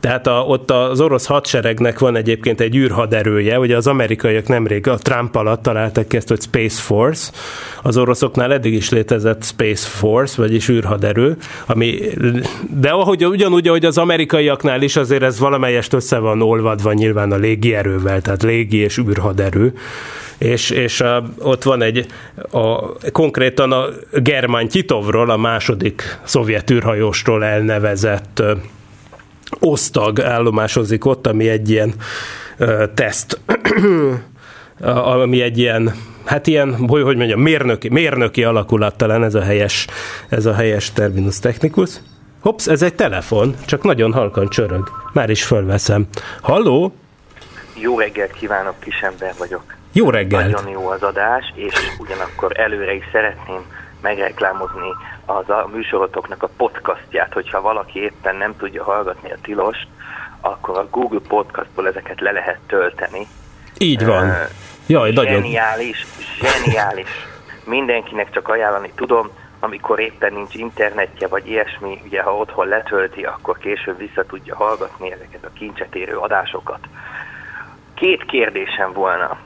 [0.00, 4.96] tehát a, ott az orosz hadseregnek van egyébként egy űrhaderője, ugye az amerikaiak nemrég a
[4.96, 7.32] Trump alatt találtak ezt, hogy Space Force,
[7.82, 11.98] az oroszoknál eddig is létezett Space Force, vagyis űrhaderő, ami,
[12.70, 17.36] de ahogy, ugyanúgy, ahogy az amerikaiaknál is azért ez valamelyest össze van olvadva nyilván a
[17.36, 19.72] légierővel, tehát légi és űrhaderő,
[20.38, 22.06] és, és a, ott van egy,
[22.50, 28.42] a, konkrétan a Germán Titovról, a második szovjet űrhajósról elnevezett
[29.60, 31.94] osztag állomásozik ott, ami egy ilyen
[32.56, 33.40] ö, teszt,
[35.14, 35.94] ami egy ilyen
[36.26, 39.86] hát ilyen, hogy, hogy mondjam, mérnöki, mérnöki alakulat talán ez a helyes,
[40.28, 41.90] ez a helyes terminus technicus.
[42.40, 44.90] Hops, ez egy telefon, csak nagyon halkan csörög.
[45.12, 46.06] Már is fölveszem.
[46.40, 46.94] Halló?
[47.74, 49.74] Jó reggelt kívánok, kisember vagyok.
[49.92, 50.50] Jó reggelt.
[50.50, 53.60] Nagyon jó az adás, és ugyanakkor előre is szeretném
[54.06, 54.90] megreklámozni
[55.26, 59.86] az a műsorotoknak a podcastját, hogyha valaki éppen nem tudja hallgatni a tilost,
[60.40, 63.26] akkor a Google Podcastból ezeket le lehet tölteni.
[63.78, 64.28] Így van.
[64.28, 64.42] Ö,
[64.86, 65.32] Jaj, nagyon.
[65.32, 66.06] Zseniális,
[66.40, 67.08] zseniális.
[67.64, 73.58] Mindenkinek csak ajánlani tudom, amikor éppen nincs internetje, vagy ilyesmi, ugye ha otthon letölti, akkor
[73.58, 76.80] később vissza tudja hallgatni ezeket a kincset érő adásokat.
[77.94, 79.38] Két kérdésem volna.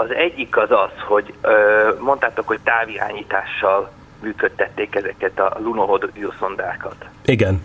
[0.00, 3.90] Az egyik az az, hogy ö, mondtátok, hogy távirányítással
[4.22, 7.04] működtették ezeket a lunohod űrszondákat.
[7.24, 7.62] Igen.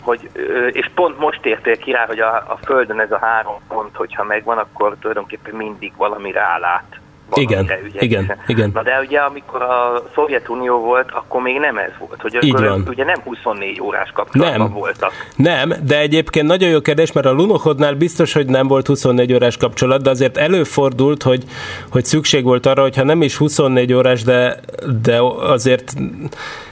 [0.00, 3.60] Hogy, ö, és pont most értél ki rá, hogy a, a Földön ez a három
[3.68, 6.98] pont, hogyha megvan, akkor tulajdonképpen mindig valami rálát.
[7.34, 8.70] Igen, ugye, igen, hiszen- igen.
[8.74, 12.20] Na de ugye amikor a Szovjetunió volt, akkor még nem ez volt.
[12.20, 12.84] Hogy Így van.
[12.88, 14.72] ugye nem 24 órás kapcsolatban Nem.
[14.72, 15.12] voltak.
[15.36, 19.56] Nem, de egyébként nagyon jó kérdés, mert a Lunochodnál biztos, hogy nem volt 24 órás
[19.56, 21.44] kapcsolat, de azért előfordult, hogy,
[21.90, 24.60] hogy szükség volt arra, hogyha nem is 24 órás, de,
[25.02, 25.92] de azért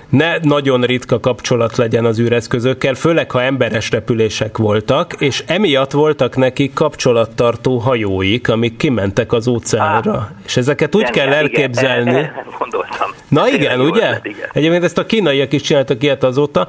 [0.09, 6.37] ne nagyon ritka kapcsolat legyen az űreszközökkel, főleg ha emberes repülések voltak, és emiatt voltak
[6.37, 10.31] nekik kapcsolattartó hajóik, amik kimentek az óceánra.
[10.45, 12.11] És ezeket úgy kell igen, elképzelni.
[12.11, 13.11] nem gondoltam.
[13.29, 14.19] Na igen, ugye?
[14.23, 14.49] igen.
[14.53, 16.69] Egyébként ezt a kínaiak is csináltak ilyet azóta.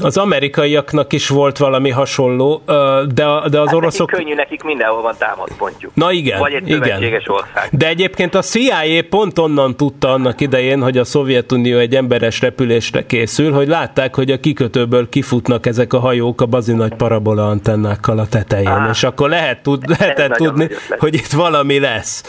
[0.00, 4.10] Az amerikaiaknak is volt valami hasonló, de, de az Hát oroszok...
[4.10, 5.94] nekik könnyű, nekik mindenhol van támadpontjuk.
[5.94, 7.22] Na igen, Vagy egy igen.
[7.26, 7.68] ország.
[7.70, 13.06] De egyébként a CIA pont onnan tudta annak idején, hogy a Szovjetunió egy emberes repülésre
[13.06, 18.18] készül, hogy látták, hogy a kikötőből kifutnak ezek a hajók a bazi nagy parabola antennákkal
[18.18, 18.88] a tetején, Á.
[18.90, 22.22] és akkor lehet tud, lehetett tudni, hogy itt valami lesz.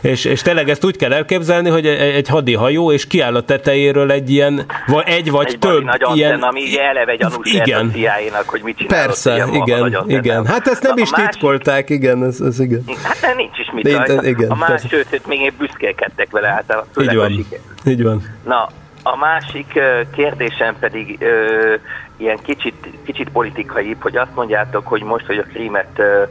[0.00, 3.42] És, és tényleg ezt úgy kell elképzelni, hogy egy, egy hadi hajó, és kiáll a
[3.42, 6.30] tetejéről egy ilyen, vagy egy vagy Egy több ilyen...
[6.30, 6.80] antenna, ami ugye
[7.20, 7.86] eleve gyanús lehet Igen.
[7.88, 10.46] a CIA-nak, hogy mit csinál ott Persze, ilyen igen, igen.
[10.46, 12.84] Hát ezt nem Na, is a másik- titkolták, igen, ez, ez igen.
[13.02, 14.24] Hát nem, nincs is mit De- rajta.
[14.26, 14.88] igen, a más, persze.
[14.88, 16.88] sőt, még én büszkélkedtek vele általában.
[16.94, 17.64] főleg, Így van, sikerül.
[17.84, 18.22] így van.
[18.44, 18.68] Na,
[19.02, 19.80] a másik
[20.16, 21.74] kérdésem pedig ö,
[22.16, 26.22] ilyen kicsit, kicsit politikaibb, hogy azt mondjátok, hogy most, hogy a krímet ö,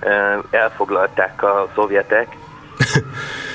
[0.00, 0.10] ö,
[0.50, 2.26] elfoglalták a szovjetek,
[2.78, 3.02] hát,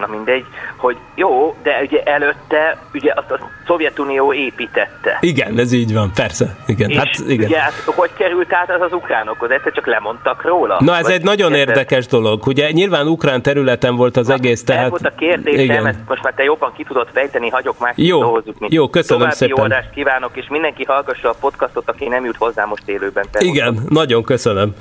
[0.00, 0.44] na mindegy,
[0.76, 5.18] hogy jó, de ugye előtte ugye azt a Szovjetunió építette.
[5.20, 6.56] Igen, ez így van, persze.
[6.66, 7.46] Igen, És hát igen.
[7.46, 9.50] ugye hát, hogy került át az az ukránokhoz?
[9.50, 10.76] Egyszer csak lemondtak róla?
[10.80, 11.68] Na ez Vagy egy nagyon érted?
[11.68, 12.46] érdekes dolog.
[12.46, 14.88] Ugye nyilván ukrán területen volt az egész, Ez tehát...
[14.88, 15.86] volt a kérdésem, igen.
[15.86, 18.58] ezt most már te jobban ki tudod fejteni, hagyok már Jó, dolgozzuk.
[18.58, 19.56] mint jó, köszönöm További szépen.
[19.58, 23.24] jó adást kívánok, és mindenki hallgassa a podcastot, aki nem jut hozzá most élőben.
[23.38, 24.74] Igen, nagyon köszönöm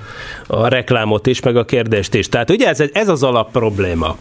[0.48, 2.30] a reklámot is, meg a kérdést is.
[2.30, 4.18] Tehát ugye ez, ez az alap probléma.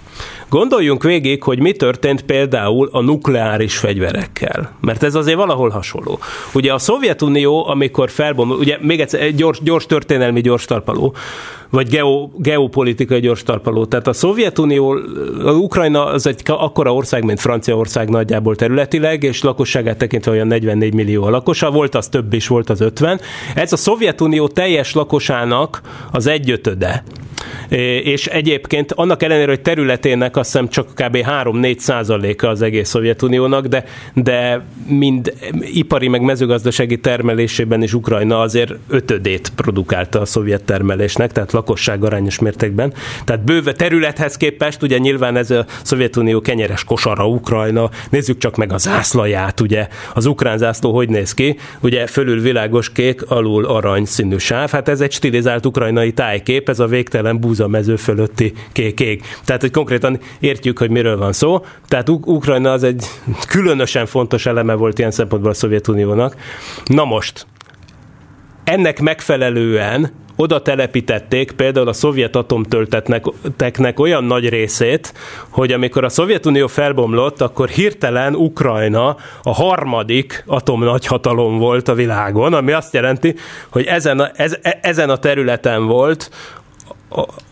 [0.48, 6.18] Gondoljunk végig, hogy mi történt például a nukleáris fegyverekkel, mert ez azért valahol hasonló.
[6.54, 11.14] Ugye a Szovjetunió, amikor felbomlott, ugye még egyszer egy gyors, gyors történelmi gyors talpaló,
[11.70, 13.84] vagy geo, geopolitikai gyors talpaló.
[13.84, 14.98] Tehát a Szovjetunió,
[15.44, 20.94] a Ukrajna az egy akkora ország, mint Franciaország nagyjából területileg, és lakosságát tekintve olyan 44
[20.94, 23.20] millió a lakosa, volt az több is, volt az 50.
[23.54, 25.80] Ez a Szovjetunió teljes lakosának
[26.10, 27.04] az egyötöde.
[28.04, 31.16] És egyébként annak ellenére, hogy területének azt hiszem csak kb.
[31.42, 38.72] 3-4 százaléka az egész Szovjetuniónak, de, de mind ipari meg mezőgazdasági termelésében is Ukrajna azért
[38.88, 42.92] ötödét produkálta a szovjet termelésnek, tehát lakosság arányos mértékben.
[43.24, 48.72] Tehát bőve területhez képest, ugye nyilván ez a Szovjetunió kenyeres kosara Ukrajna, nézzük csak meg
[48.72, 54.04] a zászlaját, ugye az ukrán zászló hogy néz ki, ugye fölül világos kék, alul arany
[54.04, 59.22] színű sáv, hát ez egy stilizált ukrajnai tájkép, ez a végtelen búzamező fölötti kék-ég.
[59.44, 61.64] Tehát, hogy konkrétan értjük, hogy miről van szó.
[61.88, 63.06] Tehát Uk- Ukrajna az egy
[63.48, 66.36] különösen fontos eleme volt ilyen szempontból a Szovjetuniónak.
[66.84, 67.46] Na most,
[68.64, 75.14] ennek megfelelően oda telepítették például a szovjet atomtöltetnek olyan nagy részét,
[75.48, 82.72] hogy amikor a Szovjetunió felbomlott, akkor hirtelen Ukrajna a harmadik atomnagyhatalom volt a világon, ami
[82.72, 83.34] azt jelenti,
[83.68, 86.30] hogy ezen a, ez, ezen a területen volt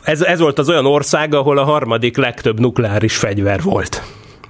[0.02, 4.02] ez, ez volt az olyan ország, ahol a harmadik legtöbb nukleáris fegyver volt.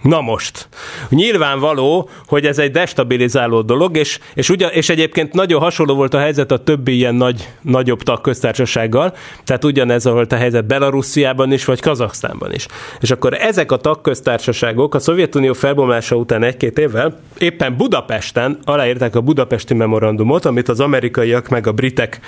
[0.02, 0.68] Na most,
[1.08, 6.18] nyilvánvaló, hogy ez egy destabilizáló dolog, és, és, ugyan, és egyébként nagyon hasonló volt a
[6.18, 11.80] helyzet a többi ilyen nagy, nagyobb tagköztársasággal, tehát ugyanez volt a helyzet Belarussziában is, vagy
[11.80, 12.66] Kazaksztánban is.
[13.00, 19.20] És akkor ezek a tagköztársaságok a Szovjetunió felbomlása után egy-két évvel éppen Budapesten aláírták a
[19.20, 22.20] budapesti memorandumot, amit az amerikaiak meg a britek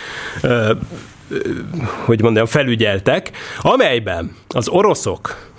[0.43, 0.73] ö,
[2.05, 5.53] hogy mondjam, felügyeltek, amelyben az oroszok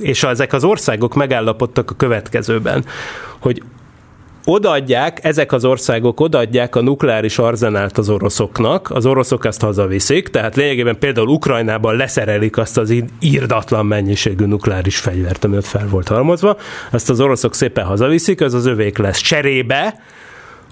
[0.00, 2.84] és ezek az országok megállapodtak a következőben,
[3.40, 3.62] hogy
[4.44, 10.56] odaadják, ezek az országok odaadják a nukleáris arzenált az oroszoknak, az oroszok ezt hazaviszik, tehát
[10.56, 16.56] lényegében például Ukrajnában leszerelik azt az írdatlan mennyiségű nukleáris fegyvert, ami ott fel volt halmozva,
[16.90, 20.00] azt az oroszok szépen hazaviszik, ez az övék lesz cserébe,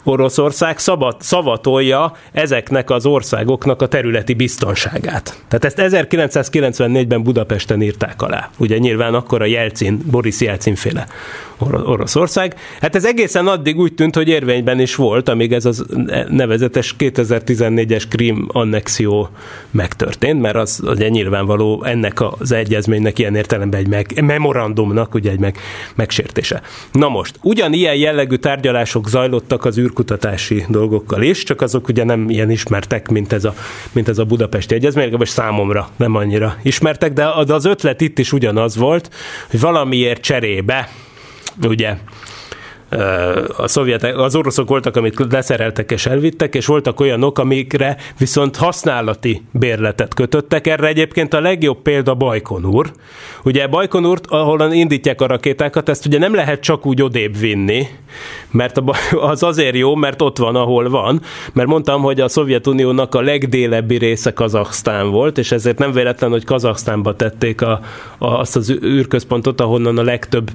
[0.09, 5.43] Oroszország szabad, szavatolja ezeknek az országoknak a területi biztonságát.
[5.49, 8.51] Tehát ezt 1994-ben Budapesten írták alá.
[8.59, 11.07] Ugye nyilván akkor a Jelcin, Boris Jelcin féle
[11.59, 12.55] Oroszország.
[12.81, 15.85] Hát ez egészen addig úgy tűnt, hogy érvényben is volt, amíg ez az
[16.29, 19.29] nevezetes 2014-es Krim annexió
[19.71, 25.39] megtörtént, mert az ugye nyilvánvaló ennek az egyezménynek ilyen értelemben egy meg, memorandumnak ugye egy
[25.39, 25.59] meg,
[25.95, 26.63] megsértése.
[26.93, 32.51] Na most, ugyanilyen jellegű tárgyalások zajlottak az űrkutatási dolgokkal is, csak azok ugye nem ilyen
[32.51, 33.55] ismertek, mint ez a,
[33.93, 38.33] mint ez a budapesti egyezmény, legalábbis számomra nem annyira ismertek, de az ötlet itt is
[38.33, 39.11] ugyanaz volt,
[39.51, 40.89] hogy valamiért cserébe
[41.67, 41.97] ugye
[43.57, 49.43] a szovjetek, az oroszok voltak, amit leszereltek és elvittek, és voltak olyanok, amikre viszont használati
[49.51, 50.67] bérletet kötöttek.
[50.67, 52.93] Erre egyébként a legjobb példa Bajkonur.
[53.45, 57.87] Ugye Bajkonurt, ahol indítják a rakétákat, ezt ugye nem lehet csak úgy odébb vinni,
[58.51, 58.81] mert
[59.31, 63.97] az azért jó, mert ott van, ahol van, mert mondtam, hogy a Szovjetuniónak a legdélebbi
[63.97, 67.81] része Kazaksztán volt, és ezért nem véletlen, hogy Kazaksztánba tették a,
[68.19, 70.51] a, azt az űrközpontot, ahonnan a legtöbb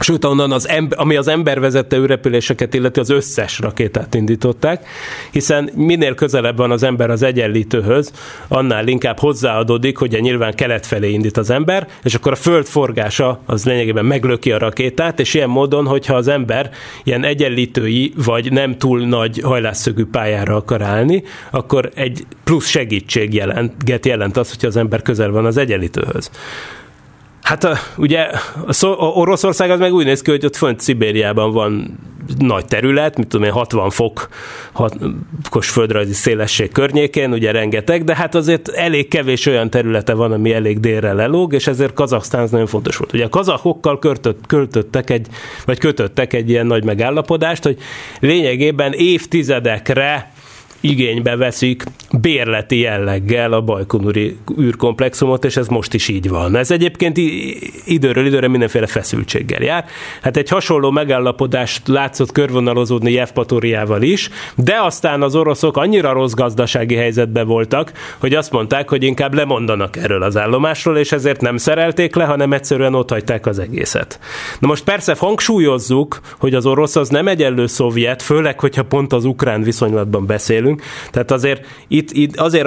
[0.00, 4.86] Sőt, onnan az ember, ami az ember vezette űrrepüléseket illeti, az összes rakétát indították,
[5.30, 8.12] hiszen minél közelebb van az ember az egyenlítőhöz,
[8.48, 13.40] annál inkább hozzáadódik, hogy nyilván kelet felé indít az ember, és akkor a föld forgása
[13.46, 16.70] az lényegében meglöki a rakétát, és ilyen módon, hogyha az ember
[17.04, 23.72] ilyen egyenlítői vagy nem túl nagy hajlásszögű pályára akar állni, akkor egy plusz segítség jelent,
[24.02, 26.30] jelent az, hogyha az ember közel van az egyenlítőhöz.
[27.48, 28.30] Hát a, ugye
[28.66, 31.98] a, szó, a Oroszország az meg úgy néz ki, hogy ott fönt Szibériában van
[32.38, 34.28] nagy terület, mit tudom én, 60 fok,
[35.42, 40.52] fokos földrajzi szélesség környékén, ugye rengeteg, de hát azért elég kevés olyan területe van, ami
[40.52, 43.12] elég délre lelóg, és ezért Kazaksztán az nagyon fontos volt.
[43.12, 45.26] Ugye a kazakokkal költött, költöttek egy,
[45.64, 47.78] vagy kötöttek egy ilyen nagy megállapodást, hogy
[48.20, 50.32] lényegében évtizedekre
[50.80, 51.84] igénybe veszik
[52.20, 56.56] bérleti jelleggel a Bajkonuri űrkomplexumot, és ez most is így van.
[56.56, 57.16] Ez egyébként
[57.84, 59.84] időről időre mindenféle feszültséggel jár.
[60.22, 66.94] Hát egy hasonló megállapodást látszott körvonalozódni Jevpatoriával is, de aztán az oroszok annyira rossz gazdasági
[66.94, 72.14] helyzetben voltak, hogy azt mondták, hogy inkább lemondanak erről az állomásról, és ezért nem szerelték
[72.14, 74.18] le, hanem egyszerűen ott hagyták az egészet.
[74.58, 79.24] Na most persze hangsúlyozzuk, hogy az orosz az nem egyenlő szovjet, főleg, hogyha pont az
[79.24, 80.82] ukrán viszonylatban beszélünk, beszélünk.
[81.10, 82.66] Tehát azért itt, itt azért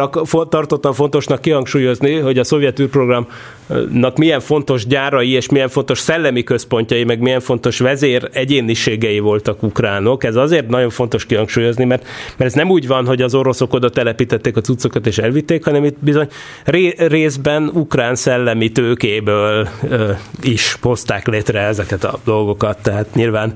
[0.50, 7.04] tartottam fontosnak kihangsúlyozni, hogy a szovjet űrprogramnak milyen fontos gyárai és milyen fontos szellemi központjai,
[7.04, 10.24] meg milyen fontos vezér egyéniségei voltak ukránok.
[10.24, 12.04] Ez azért nagyon fontos kihangsúlyozni, mert,
[12.38, 15.84] mert ez nem úgy van, hogy az oroszok oda telepítették a cuccokat és elvitték, hanem
[15.84, 16.28] itt bizony
[16.66, 20.12] ré, részben ukrán szellemi tőkéből ö,
[20.42, 22.78] is hozták létre ezeket a dolgokat.
[22.82, 23.54] Tehát nyilván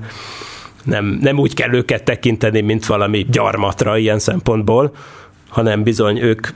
[0.86, 4.94] nem, nem úgy kell őket tekinteni, mint valami gyarmatra ilyen szempontból,
[5.48, 6.48] hanem bizony ők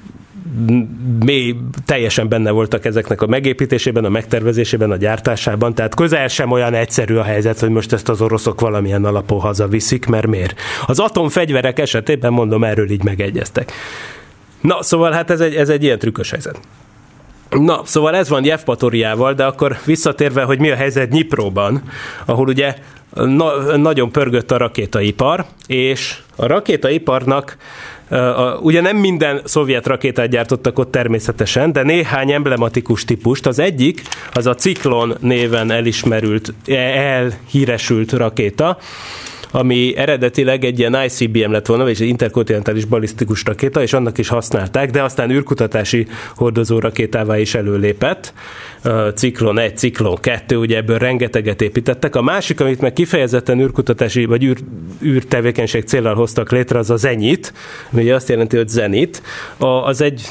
[1.24, 6.74] mély, teljesen benne voltak ezeknek a megépítésében, a megtervezésében, a gyártásában, tehát közel sem olyan
[6.74, 10.60] egyszerű a helyzet, hogy most ezt az oroszok valamilyen alapon hazaviszik, mert miért?
[10.86, 13.72] Az atomfegyverek esetében, mondom, erről így megegyeztek.
[14.60, 16.60] Na, szóval hát ez egy, ez egy ilyen trükkös helyzet.
[17.50, 21.82] Na, szóval ez van Jevpatoriával, de akkor visszatérve, hogy mi a helyzet Nyipróban,
[22.24, 22.74] ahol ugye
[23.14, 27.56] na, nagyon pörgött a rakétaipar, és a rakétaiparnak
[28.60, 33.46] ugye nem minden szovjet rakétát gyártottak ott természetesen, de néhány emblematikus típust.
[33.46, 38.78] Az egyik, az a Ciklon néven elismerült, elhíresült rakéta,
[39.50, 44.28] ami eredetileg egy ilyen ICBM lett volna, vagy egy interkontinentális balisztikus rakéta, és annak is
[44.28, 48.32] használták, de aztán űrkutatási hordozó rakétává is előlépett.
[49.14, 52.16] Ciklon 1, Ciklon 2, ugye ebből rengeteget építettek.
[52.16, 54.58] A másik, amit meg kifejezetten űrkutatási vagy űr,
[55.02, 57.52] űrtevékenység célral hoztak létre, az a Zenit,
[57.92, 59.22] ami azt jelenti, hogy Zenit.
[59.56, 60.22] A, az egy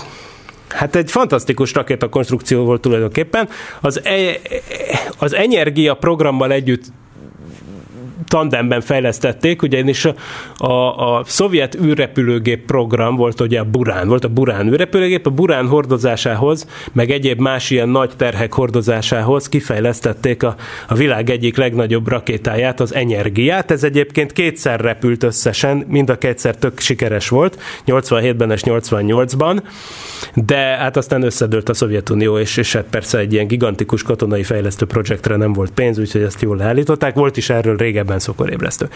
[0.69, 3.49] Hát egy fantasztikus rakéta konstrukció volt tulajdonképpen.
[3.81, 4.39] Az, e,
[5.17, 6.83] az Energia programmal együtt
[8.29, 10.05] tandemben fejlesztették, ugyanis
[10.57, 10.71] a,
[11.17, 16.67] a, szovjet űrrepülőgép program volt ugye a Burán, volt a Burán űrrepülőgép, a Burán hordozásához,
[16.91, 20.55] meg egyéb más ilyen nagy terhek hordozásához kifejlesztették a,
[20.87, 23.71] a világ egyik legnagyobb rakétáját, az Energiát.
[23.71, 29.61] Ez egyébként kétszer repült összesen, mind a kétszer tök sikeres volt, 87-ben és 88-ban,
[30.33, 34.85] de hát aztán összedőlt a Szovjetunió, és, és hát persze egy ilyen gigantikus katonai fejlesztő
[34.85, 37.15] projektre nem volt pénz, úgyhogy ezt jól leállították.
[37.15, 38.89] Volt is erről régebben szokorébresztő.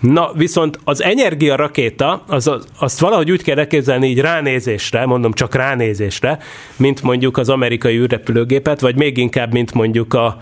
[0.00, 5.32] Na, viszont az energia rakéta, az, az, azt valahogy úgy kell elképzelni így ránézésre, mondom
[5.32, 6.38] csak ránézésre,
[6.76, 10.38] mint mondjuk az amerikai űrrepülőgépet, vagy még inkább, mint mondjuk a,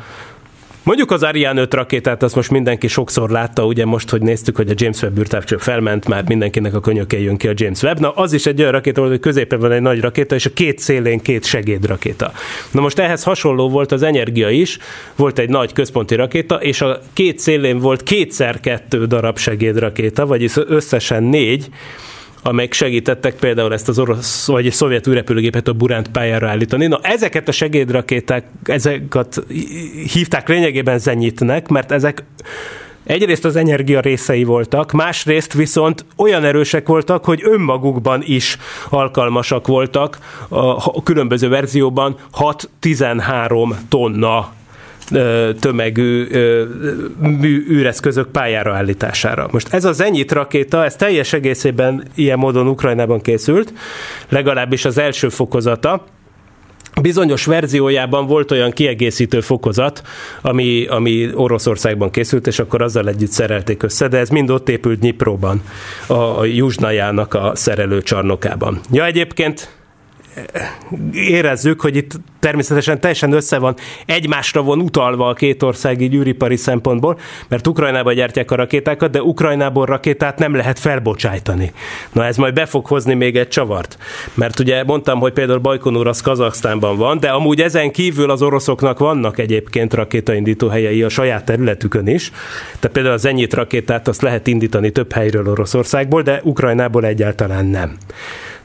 [0.88, 4.70] Mondjuk az Ariane 5 rakétát, azt most mindenki sokszor látta, ugye most, hogy néztük, hogy
[4.70, 8.00] a James Webb űrtávcső felment, már mindenkinek a könyöke jön ki a James Webb.
[8.00, 10.52] Na, az is egy olyan rakéta volt, hogy középen van egy nagy rakéta, és a
[10.52, 12.32] két szélén két segédrakéta.
[12.70, 14.78] Na most ehhez hasonló volt az energia is,
[15.16, 20.52] volt egy nagy központi rakéta, és a két szélén volt kétszer kettő darab segédrakéta, vagyis
[20.56, 21.68] összesen négy,
[22.42, 26.86] amelyek segítettek például ezt az orosz vagy egy szovjet űrrepülőgépet a Buránt pályára állítani.
[26.86, 29.44] Na ezeket a segédrakéták, ezeket
[30.12, 32.24] hívták lényegében zenyitnek, mert ezek
[33.08, 38.56] Egyrészt az energia részei voltak, másrészt viszont olyan erősek voltak, hogy önmagukban is
[38.88, 40.18] alkalmasak voltak
[40.48, 42.16] a különböző verzióban
[42.80, 44.52] 6-13 tonna
[45.60, 46.26] tömegű
[47.70, 49.48] űreszközök pályára állítására.
[49.50, 53.72] Most ez a Zenyit rakéta, ez teljes egészében ilyen módon Ukrajnában készült,
[54.28, 56.04] legalábbis az első fokozata,
[57.02, 60.02] Bizonyos verziójában volt olyan kiegészítő fokozat,
[60.42, 65.00] ami, ami Oroszországban készült, és akkor azzal együtt szerelték össze, de ez mind ott épült
[65.00, 65.62] Nyipróban,
[66.06, 68.80] a Juzsnajának a szerelőcsarnokában.
[68.90, 69.77] Ja, egyébként
[71.12, 73.74] érezzük, hogy itt természetesen teljesen össze van,
[74.06, 77.18] egymásra van utalva a két ország így űripari szempontból,
[77.48, 81.72] mert Ukrajnába gyártják a rakétákat, de Ukrajnából rakétát nem lehet felbocsájtani.
[82.12, 83.98] Na ez majd be fog hozni még egy csavart.
[84.34, 88.98] Mert ugye mondtam, hogy például Bajkonur az Kazaksztánban van, de amúgy ezen kívül az oroszoknak
[88.98, 92.30] vannak egyébként rakétaindító helyei a saját területükön is.
[92.80, 97.96] Tehát például az Enyit rakétát azt lehet indítani több helyről Oroszországból, de Ukrajnából egyáltalán nem.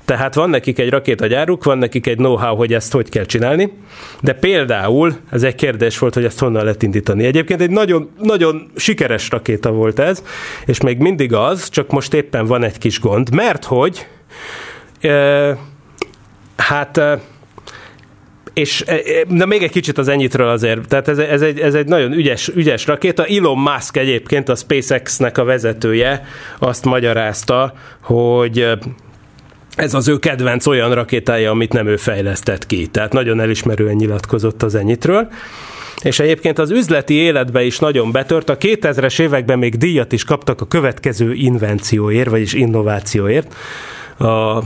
[0.05, 3.73] Tehát van nekik egy rakétagyáruk, van nekik egy know-how, hogy ezt hogy kell csinálni,
[4.21, 7.25] de például, ez egy kérdés volt, hogy ezt honnan lehet indítani.
[7.25, 10.23] Egyébként egy nagyon, nagyon sikeres rakéta volt ez,
[10.65, 14.07] és még mindig az, csak most éppen van egy kis gond, mert hogy
[15.01, 15.57] e,
[16.57, 17.19] hát e,
[18.53, 18.85] és
[19.27, 22.47] na még egy kicsit az ennyitről azért, tehát ez, ez, egy, ez egy nagyon ügyes,
[22.47, 23.25] ügyes rakéta.
[23.25, 26.25] Elon Musk egyébként a SpaceX-nek a vezetője
[26.59, 28.67] azt magyarázta, hogy
[29.75, 32.87] ez az ő kedvenc olyan rakétája, amit nem ő fejlesztett ki.
[32.87, 35.27] Tehát nagyon elismerően nyilatkozott az ennyitről.
[36.01, 38.49] És egyébként az üzleti életbe is nagyon betört.
[38.49, 43.55] A 2000-es években még díjat is kaptak a következő invencióért, vagyis innovációért.
[44.17, 44.63] A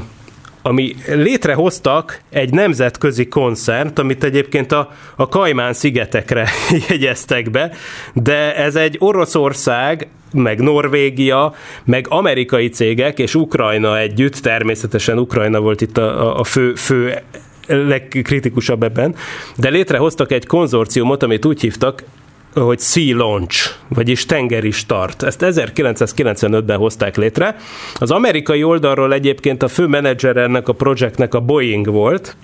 [0.68, 6.48] ami létrehoztak egy nemzetközi koncernt, amit egyébként a, a Kajmán szigetekre
[6.90, 7.72] jegyeztek be,
[8.14, 11.54] de ez egy Oroszország, meg Norvégia,
[11.84, 17.22] meg amerikai cégek és Ukrajna együtt, természetesen Ukrajna volt itt a, a fő, fő
[17.68, 19.16] legkritikusabb ebben,
[19.58, 22.04] de létrehoztak egy konzorciumot, amit úgy hívtak,
[22.64, 25.24] hogy Sea Launch, vagyis tengeri start.
[25.24, 27.56] Ezt 1995-ben hozták létre.
[27.96, 32.36] Az amerikai oldalról egyébként a fő menedzser ennek a projektnek a Boeing volt,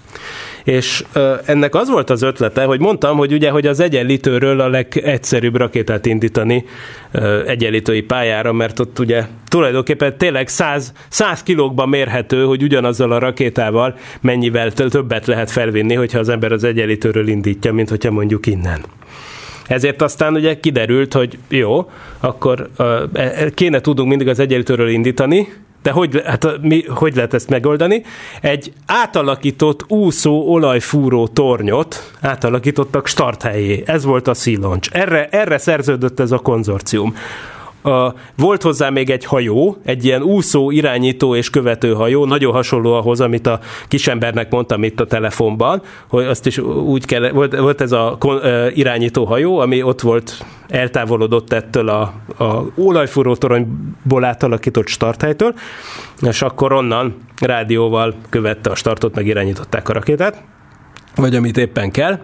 [0.63, 1.03] és
[1.45, 6.05] ennek az volt az ötlete, hogy mondtam, hogy ugye, hogy az egyenlítőről a legegyszerűbb rakétát
[6.05, 6.65] indítani
[7.45, 13.95] egyenlítői pályára, mert ott ugye tulajdonképpen tényleg 100, 100 kilókban mérhető, hogy ugyanazzal a rakétával
[14.21, 18.85] mennyivel többet lehet felvinni, hogyha az ember az egyenlítőről indítja, mint hogyha mondjuk innen.
[19.67, 21.89] Ezért aztán ugye kiderült, hogy jó,
[22.19, 25.47] akkor uh, kéne tudunk mindig az egyenlítőről indítani,
[25.83, 28.03] de hogy, hát mi, hogy lehet ezt megoldani?
[28.41, 33.83] Egy átalakított úszó olajfúró tornyot átalakítottak starthelyé.
[33.85, 34.89] Ez volt a Launch.
[34.91, 37.15] Erre, erre szerződött ez a konzorcium.
[37.83, 42.93] A, volt hozzá még egy hajó, egy ilyen úszó, irányító és követő hajó, nagyon hasonló
[42.93, 47.81] ahhoz, amit a kisembernek mondtam itt a telefonban, hogy azt is úgy kell, volt, volt
[47.81, 48.41] ez a kon,
[48.73, 55.53] irányító hajó, ami ott volt, eltávolodott ettől a, a olajfúró toronyból átalakított starthelytől,
[56.21, 60.43] és akkor onnan rádióval követte a startot, meg irányították a rakétát,
[61.15, 62.19] vagy amit éppen kell,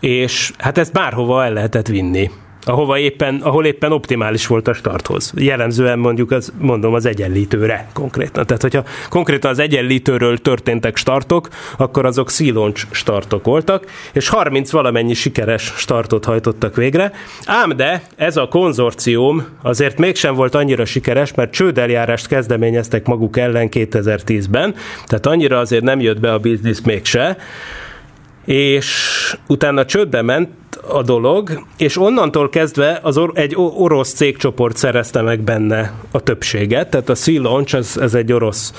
[0.00, 2.30] és hát ezt bárhova el lehetett vinni
[2.68, 5.32] ahova éppen, ahol éppen optimális volt a starthoz.
[5.36, 8.46] Jellemzően mondjuk az, mondom az egyenlítőre konkrétan.
[8.46, 15.14] Tehát, hogyha konkrétan az egyenlítőről történtek startok, akkor azok szíloncs startok voltak, és 30 valamennyi
[15.14, 17.12] sikeres startot hajtottak végre.
[17.44, 23.68] Ám de ez a konzorcium azért mégsem volt annyira sikeres, mert csődeljárást kezdeményeztek maguk ellen
[23.70, 24.74] 2010-ben,
[25.06, 27.36] tehát annyira azért nem jött be a biznisz mégse,
[28.44, 30.48] és utána csődbe ment
[30.88, 36.90] a dolog, és onnantól kezdve az or- egy orosz cégcsoport szerezte meg benne a többséget,
[36.90, 38.72] tehát a Sea Launch, ez, ez egy orosz,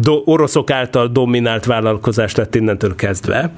[0.00, 3.52] do, oroszok által dominált vállalkozás lett innentől kezdve.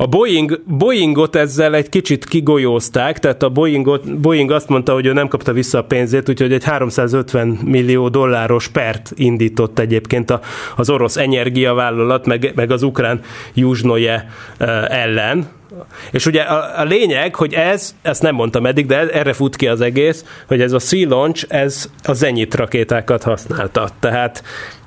[0.00, 5.12] A Boeing, Boeingot ezzel egy kicsit kigolyózták, tehát a Boeingot, Boeing azt mondta, hogy ő
[5.12, 10.38] nem kapta vissza a pénzét, úgyhogy egy 350 millió dolláros pert indított egyébként
[10.76, 13.20] az orosz energiavállalat, meg, meg az ukrán
[13.54, 14.28] Juzsnoje
[14.88, 15.46] ellen,
[16.10, 19.68] és ugye a, a lényeg, hogy ez, ezt nem mondtam eddig, de erre fut ki
[19.68, 23.88] az egész, hogy ez a Sea Launch, ez a Zenit rakétákat használta.
[24.00, 24.42] Tehát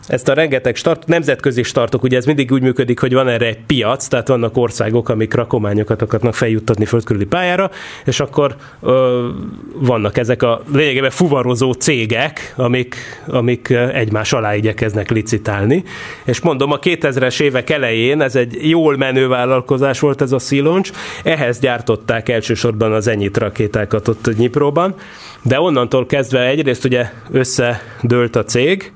[0.08, 3.60] ezt a rengeteg start, nemzetközi startok, ugye ez mindig úgy működik, hogy van erre egy
[3.66, 7.72] piac, tehát vannak országok, amik rakományokat akarnak feljuttatni földkörüli pályára,
[8.06, 9.28] és akkor ö,
[9.74, 12.95] vannak ezek a lényegében fuvarozó cégek, amik,
[13.28, 15.84] amik egymás alá igyekeznek licitálni.
[16.24, 20.91] És mondom, a 2000-es évek elején ez egy jól menő vállalkozás volt ez a Siloncs,
[21.24, 24.95] ehhez gyártották elsősorban az enyit rakétákat ott Nyipróban,
[25.41, 28.91] de onnantól kezdve egyrészt ugye összedőlt a cég,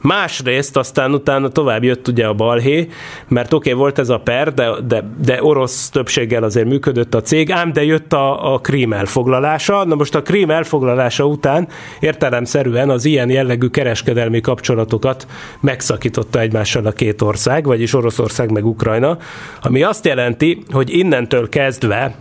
[0.00, 2.88] Másrészt aztán utána tovább jött ugye a balhé,
[3.28, 7.20] mert oké, okay, volt ez a per, de, de, de orosz többséggel azért működött a
[7.20, 9.84] cég, ám de jött a, a krím elfoglalása.
[9.84, 11.68] Na most a krím elfoglalása után
[12.00, 15.26] értelemszerűen az ilyen jellegű kereskedelmi kapcsolatokat
[15.60, 19.18] megszakította egymással a két ország, vagyis Oroszország meg Ukrajna,
[19.62, 22.14] ami azt jelenti, hogy innentől kezdve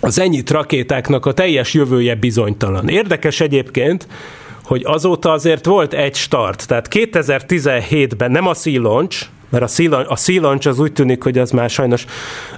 [0.00, 2.88] az ennyit rakétáknak a teljes jövője bizonytalan.
[2.88, 4.06] Érdekes egyébként,
[4.70, 10.68] hogy azóta azért volt egy start, tehát 2017-ben nem a Launch, mert a Sea, a
[10.68, 12.04] az úgy tűnik, hogy az már sajnos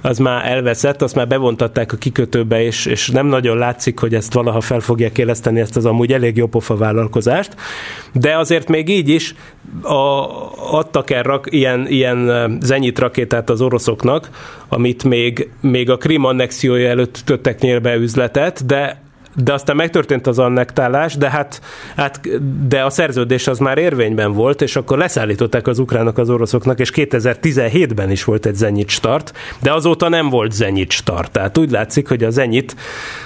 [0.01, 4.33] az már elveszett, azt már bevontatták a kikötőbe, és, és nem nagyon látszik, hogy ezt
[4.33, 7.55] valaha fel fogják éleszteni, ezt az amúgy elég jó pofa vállalkozást,
[8.11, 9.35] de azért még így is
[9.81, 10.27] a,
[10.71, 14.29] adtak el rak, ilyen, ilyen zenyit rakétát az oroszoknak,
[14.67, 19.01] amit még, még a Krim annexiója előtt töttek nyílbe üzletet, de
[19.35, 21.61] de aztán megtörtént az annektálás, de hát,
[21.95, 22.19] hát
[22.67, 26.91] de a szerződés az már érvényben volt, és akkor leszállították az ukránok az oroszoknak, és
[26.95, 31.31] 2017-ben is volt egy zenyit start, de azóta nem volt zenyit start.
[31.31, 32.75] Tehát úgy látszik, hogy a zenyit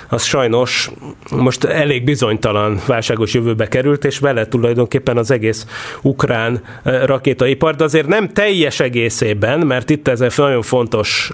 [0.10, 0.92] az sajnos
[1.32, 5.66] most elég bizonytalan válságos jövőbe került, és vele tulajdonképpen az egész
[6.02, 11.32] ukrán rakétaipar, de azért nem teljes egészében, mert itt ez egy nagyon fontos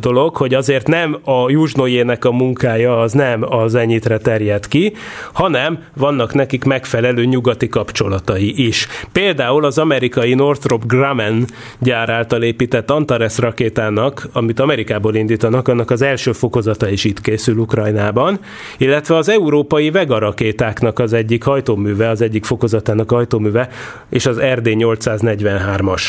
[0.00, 4.92] dolog, hogy azért nem a Juzsnojének a munkája az nem az ennyit terjed ki,
[5.32, 8.86] hanem vannak nekik megfelelő nyugati kapcsolatai is.
[9.12, 11.44] Például az amerikai Northrop Grumman
[11.78, 17.56] gyár által épített Antares rakétának, amit Amerikából indítanak, annak az első fokozata is itt készül
[17.56, 18.38] Ukrajnában Kínában,
[18.78, 23.68] illetve az európai Vega rakétáknak az egyik hajtóműve, az egyik fokozatának hajtóműve,
[24.10, 26.02] és az RD 843-as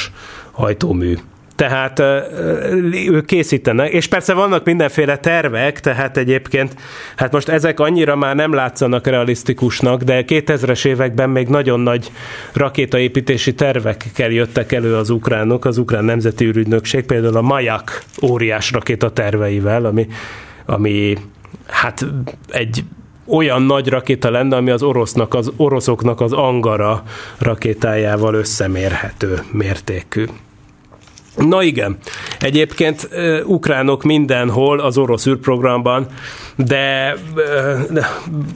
[0.52, 1.16] hajtómű.
[1.56, 2.00] Tehát
[3.10, 6.76] ők készítenek, és persze vannak mindenféle tervek, tehát egyébként,
[7.16, 12.12] hát most ezek annyira már nem látszanak realisztikusnak, de 2000-es években még nagyon nagy
[12.54, 19.12] rakétaépítési tervekkel jöttek elő az ukránok, az ukrán nemzeti ürügynökség, például a Majak óriás rakéta
[19.12, 20.08] terveivel, ami,
[20.66, 21.18] ami
[21.68, 22.06] hát
[22.48, 22.84] egy
[23.26, 27.04] olyan nagy rakéta lenne, ami az orosznak, az oroszoknak az Angara
[27.38, 30.26] rakétájával összemérhető mértékű.
[31.38, 31.98] Na igen,
[32.40, 33.10] egyébként
[33.46, 36.08] ukránok mindenhol az orosz űrprogramban,
[36.56, 37.16] de,
[37.92, 38.08] de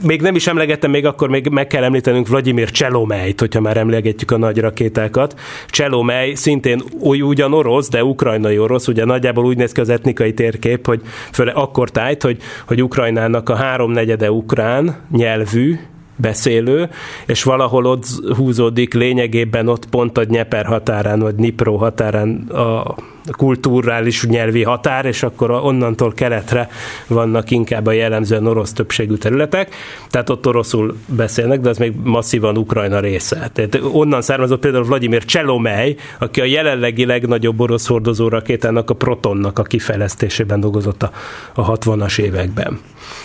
[0.02, 4.30] még nem is emlegettem, még akkor még meg kell említenünk Vladimir Cselomejt, hogyha már emlegetjük
[4.30, 5.40] a nagy rakétákat.
[5.68, 10.86] Cselomej szintén ugyan orosz, de ukrajnai orosz, ugye nagyjából úgy néz ki az etnikai térkép,
[10.86, 11.00] hogy
[11.32, 15.78] főleg akkor tájt, hogy, hogy Ukrajnának a háromnegyede ukrán nyelvű,
[16.20, 16.90] beszélő,
[17.26, 18.06] és valahol ott
[18.36, 22.94] húzódik lényegében ott pont a Nyeper határán, vagy Nipro határán a
[23.36, 26.68] kulturális nyelvi határ, és akkor onnantól keletre
[27.06, 29.74] vannak inkább a jellemzően orosz többségű területek,
[30.08, 33.50] tehát ott oroszul beszélnek, de az még masszívan Ukrajna része.
[33.52, 39.58] Tehát onnan származott például Vladimir Cselomely, aki a jelenlegi legnagyobb orosz hordozó rakétának, a Protonnak
[39.58, 41.10] a kifejlesztésében dolgozott a,
[41.54, 42.80] a 60-as években.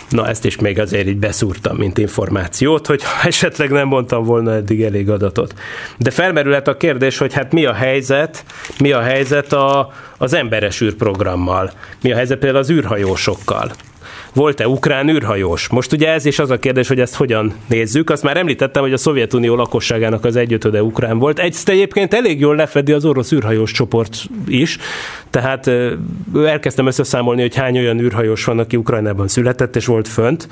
[0.08, 4.82] Na ezt is még azért így beszúrtam, mint információt, hogy esetleg nem mondtam volna eddig
[4.82, 5.54] elég adatot.
[5.98, 8.44] De felmerülhet a kérdés, hogy hát mi a helyzet,
[8.78, 9.85] mi a helyzet a,
[10.18, 11.70] az emberes űrprogrammal,
[12.02, 13.70] mi a helyzet például az űrhajósokkal
[14.36, 15.68] volt-e ukrán űrhajós?
[15.68, 18.10] Most ugye ez is az a kérdés, hogy ezt hogyan nézzük.
[18.10, 21.38] Azt már említettem, hogy a Szovjetunió lakosságának az egyötöde ukrán volt.
[21.38, 24.16] Ezt egyébként elég jól lefedi az orosz űrhajós csoport
[24.46, 24.78] is.
[25.30, 25.70] Tehát
[26.44, 30.48] elkezdtem összeszámolni, hogy hány olyan űrhajós van, aki Ukrajnában született és volt fönt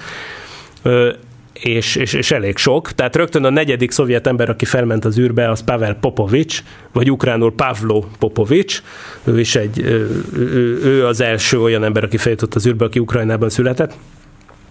[1.62, 2.92] és, és, és elég sok.
[2.92, 7.54] Tehát rögtön a negyedik szovjet ember, aki felment az űrbe, az Pavel Popovics, vagy ukránul
[7.54, 8.82] Pavlo Popovics.
[9.24, 13.50] Ő is egy, ő, ő az első olyan ember, aki feljutott az űrbe, aki Ukrajnában
[13.50, 13.94] született.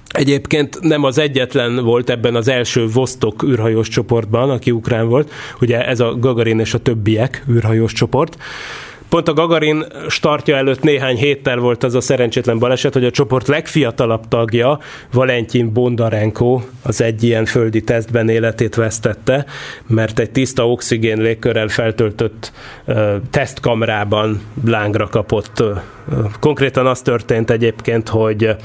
[0.08, 5.32] Egyébként nem az egyetlen volt ebben az első Vostok űrhajós csoportban, aki ukrán volt,
[5.62, 8.38] ugye ez a Gagarin és a többiek űrhajós csoport.
[9.14, 13.48] Pont a Gagarin startja előtt néhány héttel volt az a szerencsétlen baleset, hogy a csoport
[13.48, 14.80] legfiatalabb tagja,
[15.12, 19.46] Valentin Bondarenko, az egy ilyen földi tesztben életét vesztette,
[19.88, 22.52] mert egy tiszta oxigén légkörrel feltöltött
[23.30, 25.64] tesztkamrában lángra kapott.
[26.40, 28.56] Konkrétan az történt egyébként, hogy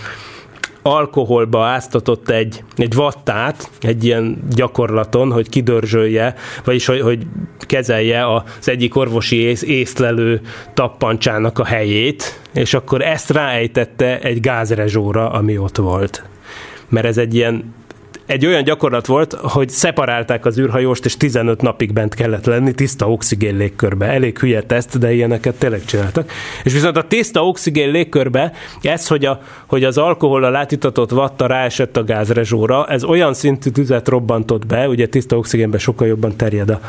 [0.82, 7.26] alkoholba áztatott egy, egy vattát, egy ilyen gyakorlaton, hogy kidörzsölje, vagyis hogy, hogy
[7.58, 10.40] kezelje az egyik orvosi ész, észlelő
[10.74, 16.22] tappancsának a helyét, és akkor ezt ráejtette egy gázrezsóra, ami ott volt.
[16.88, 17.74] Mert ez egy ilyen
[18.28, 23.10] egy olyan gyakorlat volt, hogy szeparálták az űrhajóst, és 15 napig bent kellett lenni tiszta
[23.10, 24.06] oxigén légkörbe.
[24.06, 26.30] Elég hülye teszt, de ilyeneket tényleg csináltak.
[26.64, 28.52] És viszont a tiszta oxigén légkörbe,
[28.82, 34.08] ez, hogy, a, hogy az alkohollal átitatott vatta ráesett a gázrezsóra, ez olyan szintű tüzet
[34.08, 36.80] robbantott be, ugye tiszta oxigénben sokkal jobban terjed a,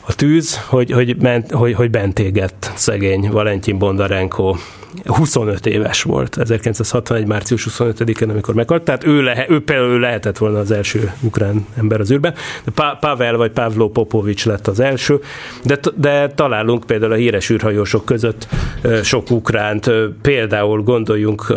[0.00, 4.56] a tűz, hogy, hogy, ment, hogy, hogy bent égett szegény Valentin Bondarenko
[5.04, 7.26] 25 éves volt, 1961.
[7.26, 12.00] március 25-én, amikor meghalt, tehát ő, lehe, ő például lehetett volna az első ukrán ember
[12.00, 12.34] az űrben,
[12.64, 15.20] de pa- Pavel vagy Pavlo Popovics lett az első,
[15.64, 18.48] de, de találunk például a híres űrhajósok között
[19.02, 19.90] sok ukránt,
[20.22, 21.52] például gondoljunk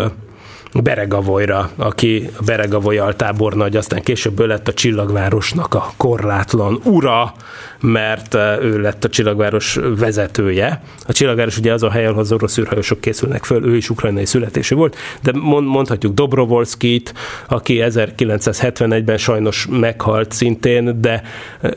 [0.73, 7.33] Beregavolyra, aki Beregavoly altábornagy, aztán később ő lett a Csillagvárosnak a korlátlan ura,
[7.79, 10.81] mert ő lett a Csillagváros vezetője.
[11.07, 14.25] A Csillagváros ugye az a hely, ahol az orosz űrhajósok készülnek föl, ő is ukrajnai
[14.25, 17.13] születésű volt, de mondhatjuk Dobrovolskit,
[17.47, 21.21] aki 1971-ben sajnos meghalt szintén, de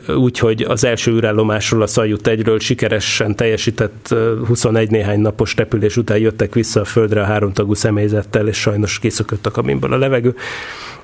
[0.07, 4.15] úgy, hogy az első űrállomásról a Szajut egyről sikeresen teljesített
[4.47, 9.45] 21 néhány napos repülés után jöttek vissza a földre a háromtagú személyzettel, és sajnos kiszökött
[9.45, 10.35] a kabinból a levegő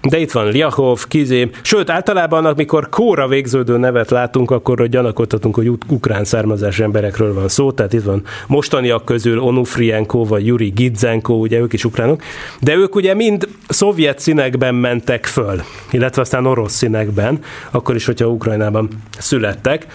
[0.09, 5.71] de itt van Liachov, Kizé, sőt általában, amikor kóra végződő nevet látunk, akkor gyanakodhatunk, hogy
[5.87, 11.59] ukrán származás emberekről van szó, tehát itt van mostaniak közül Onufrienko vagy Yuri Gidzenko, ugye
[11.59, 12.21] ők is ukránok,
[12.59, 17.39] de ők ugye mind szovjet színekben mentek föl, illetve aztán orosz színekben,
[17.71, 19.87] akkor is, hogyha Ukrajnában születtek.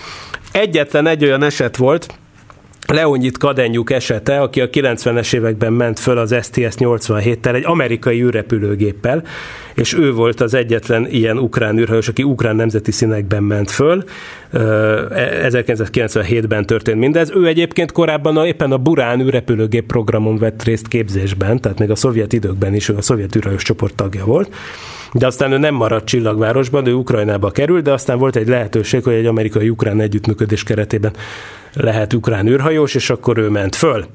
[0.52, 2.06] Egyetlen egy olyan eset volt,
[2.86, 9.22] Leonyit Kadenyuk esete, aki a 90-es években ment föl az STS-87-tel, egy amerikai űrrepülőgéppel,
[9.74, 14.04] és ő volt az egyetlen ilyen ukrán űrhajós, aki ukrán nemzeti színekben ment föl.
[14.52, 17.30] 1997-ben e, történt mindez.
[17.34, 21.96] Ő egyébként korábban a, éppen a Burán űrrepülőgép programon vett részt képzésben, tehát még a
[21.96, 24.50] szovjet időkben is ő a szovjet űrhajós csoport tagja volt
[25.12, 29.14] de aztán ő nem maradt Csillagvárosban, ő Ukrajnába került, de aztán volt egy lehetőség, hogy
[29.14, 31.12] egy amerikai-ukrán együttműködés keretében
[31.74, 34.06] lehet ukrán űrhajós, és akkor ő ment föl.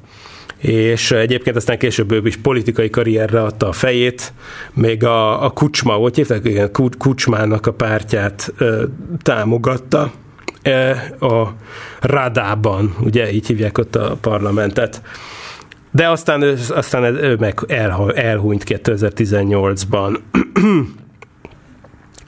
[0.57, 4.33] És egyébként aztán később ő is politikai karrierre adta a fejét,
[4.73, 8.83] még a, a Kucsma, hogy hívták, igen, Kucsmának a pártját ö,
[9.21, 10.11] támogatta
[10.61, 10.89] e,
[11.19, 11.53] a
[12.01, 15.01] Radában, ugye így hívják ott a parlamentet.
[15.97, 20.19] De aztán, aztán ő meg el, elhunyt 2018-ban.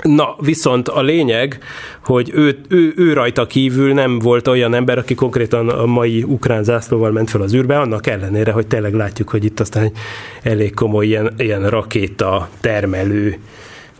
[0.03, 1.59] Na, viszont a lényeg,
[2.03, 6.63] hogy ő, ő, ő rajta kívül nem volt olyan ember, aki konkrétan a mai ukrán
[6.63, 9.97] zászlóval ment fel az űrbe, annak ellenére, hogy tényleg látjuk, hogy itt aztán egy
[10.43, 13.37] elég komoly ilyen, ilyen rakéta termelő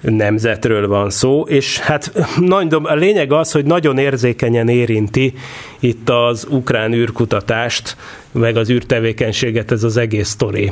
[0.02, 5.34] nemzetről van szó, és hát nagy, a lényeg az, hogy nagyon érzékenyen érinti
[5.80, 7.96] itt az ukrán űrkutatást,
[8.32, 10.72] meg az űrtevékenységet ez az egész sztori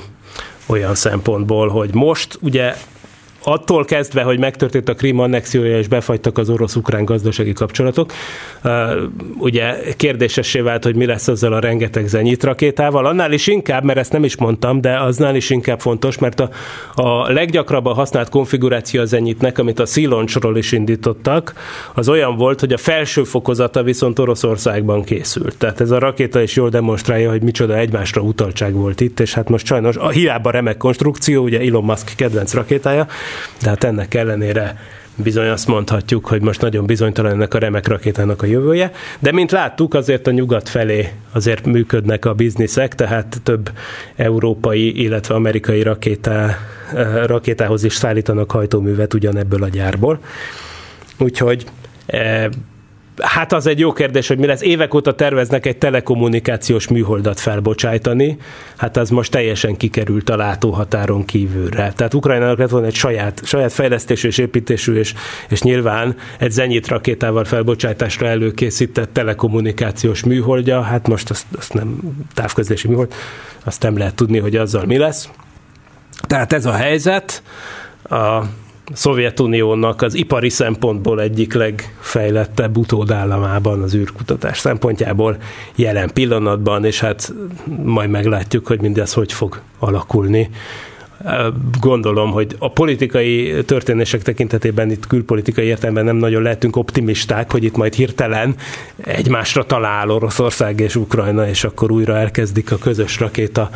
[0.66, 2.74] olyan szempontból, hogy most ugye
[3.50, 8.12] attól kezdve, hogy megtörtént a Krím annexiója és befagytak az orosz-ukrán gazdasági kapcsolatok,
[9.38, 13.06] ugye kérdésessé vált, hogy mi lesz azzal a rengeteg zenyit rakétával.
[13.06, 16.50] Annál is inkább, mert ezt nem is mondtam, de aznál is inkább fontos, mert a,
[16.96, 21.54] a leggyakrabban használt konfiguráció az zenyitnek, amit a Sziloncsról is indítottak,
[21.94, 25.58] az olyan volt, hogy a felső fokozata viszont Oroszországban készült.
[25.58, 29.50] Tehát ez a rakéta is jól demonstrálja, hogy micsoda egymásra utaltság volt itt, és hát
[29.50, 33.08] most sajnos a hiába remek konstrukció, ugye Elon Musk kedvenc rakétája,
[33.62, 34.78] de hát ennek ellenére
[35.24, 39.52] bizony azt mondhatjuk, hogy most nagyon bizonytalan ennek a remek rakétának a jövője, de mint
[39.52, 43.72] láttuk, azért a nyugat felé azért működnek a bizniszek, tehát több
[44.16, 46.58] európai, illetve amerikai rakétá,
[47.26, 50.20] rakétához is szállítanak hajtóművet ugyanebből a gyárból.
[51.18, 51.66] Úgyhogy
[52.06, 52.46] eh,
[53.22, 54.62] Hát az egy jó kérdés, hogy mi lesz.
[54.62, 58.38] Évek óta terveznek egy telekommunikációs műholdat felbocsájtani,
[58.78, 61.94] hát az most teljesen kikerült a látóhatáron kívülre.
[61.96, 65.14] Tehát Ukrajnának lett volna egy saját, saját fejlesztésű és építésű, és,
[65.50, 72.00] és nyilván egy zenyit rakétával felbocsátásra előkészített telekommunikációs műholdja, hát most azt, azt nem
[72.34, 73.14] távközlési műhold,
[73.64, 75.30] azt nem lehet tudni, hogy azzal mi lesz.
[76.28, 77.44] Tehát ez a helyzet.
[78.04, 78.42] A,
[78.94, 85.38] Szovjetuniónak az ipari szempontból egyik legfejlettebb utódállamában az űrkutatás szempontjából
[85.76, 87.34] jelen pillanatban, és hát
[87.84, 90.50] majd meglátjuk, hogy mindez hogy fog alakulni.
[91.80, 97.76] Gondolom, hogy a politikai történések tekintetében itt külpolitikai értelemben nem nagyon lehetünk optimisták, hogy itt
[97.76, 98.56] majd hirtelen
[99.04, 103.70] egymásra talál Oroszország és Ukrajna, és akkor újra elkezdik a közös rakéta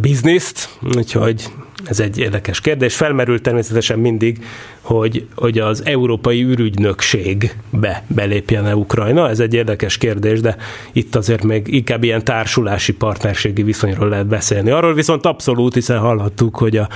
[0.00, 1.50] bizniszt, úgyhogy
[1.88, 2.96] ez egy érdekes kérdés.
[2.96, 4.44] Felmerült természetesen mindig,
[4.80, 9.28] hogy, hogy az Európai űrügynökségbe belépjen-e Ukrajna.
[9.28, 10.56] Ez egy érdekes kérdés, de
[10.92, 14.70] itt azért még inkább ilyen társulási partnerségi viszonyról lehet beszélni.
[14.70, 16.88] Arról viszont abszolút, hiszen hallhattuk, hogy a,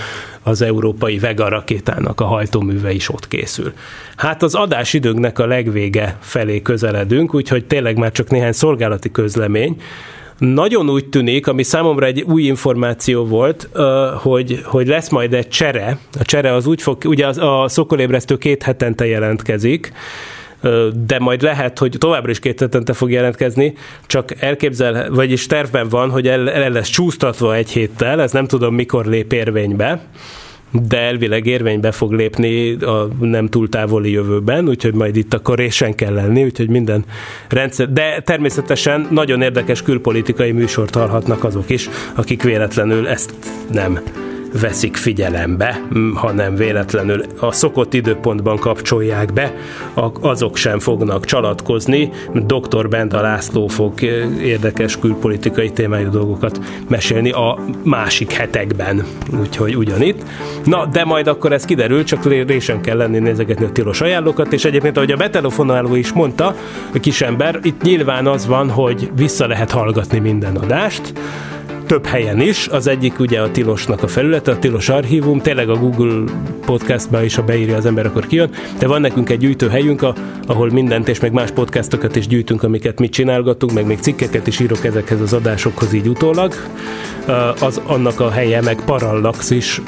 [0.43, 3.73] az európai Vega rakétának a hajtóműve is ott készül.
[4.17, 9.77] Hát az adásidőnknek a legvége felé közeledünk, úgyhogy tényleg már csak néhány szolgálati közlemény.
[10.41, 13.69] Nagyon úgy tűnik, ami számomra egy új információ volt,
[14.17, 15.99] hogy, hogy lesz majd egy csere.
[16.19, 19.93] A csere az úgy fog, ugye a szokolébresztő két hetente jelentkezik,
[21.07, 23.75] de majd lehet, hogy továbbra is két hetente fog jelentkezni,
[24.07, 28.75] csak elképzel, vagyis tervben van, hogy el, el lesz csúsztatva egy héttel, ez nem tudom
[28.75, 30.01] mikor lép érvénybe,
[30.71, 35.95] de elvileg érvénybe fog lépni a nem túl távoli jövőben, úgyhogy majd itt akkor résen
[35.95, 37.05] kell lenni, úgyhogy minden
[37.49, 37.93] rendszer.
[37.93, 43.35] De természetesen nagyon érdekes külpolitikai műsort hallhatnak azok is, akik véletlenül ezt
[43.73, 44.01] nem
[44.61, 45.81] veszik figyelembe,
[46.15, 49.55] hanem véletlenül a szokott időpontban kapcsolják be,
[50.21, 52.11] azok sem fognak csalatkozni.
[52.35, 52.89] Dr.
[52.89, 54.03] Benda László fog
[54.43, 59.05] érdekes külpolitikai témájú dolgokat mesélni a másik hetekben,
[59.41, 60.23] úgyhogy ugyanitt.
[60.65, 64.65] Na, de majd akkor ez kiderül, csak résen kell lenni nézegetni a tilos ajánlókat, és
[64.65, 66.55] egyébként, ahogy a betelefonáló is mondta,
[66.95, 71.13] a kisember, itt nyilván az van, hogy vissza lehet hallgatni minden adást,
[71.91, 72.67] több helyen is.
[72.67, 76.33] Az egyik ugye a Tilosnak a felülete, a Tilos Archívum, tényleg a Google
[76.65, 80.07] podcastba is, ha beírja az ember, akkor kijön, de van nekünk egy gyűjtőhelyünk,
[80.47, 84.61] ahol mindent és meg más podcastokat is gyűjtünk, amiket mi csinálgatunk, meg még cikkeket is
[84.61, 86.55] írok ezekhez az adásokhoz így utólag.
[87.61, 89.81] Az annak a helye meg Parallaxis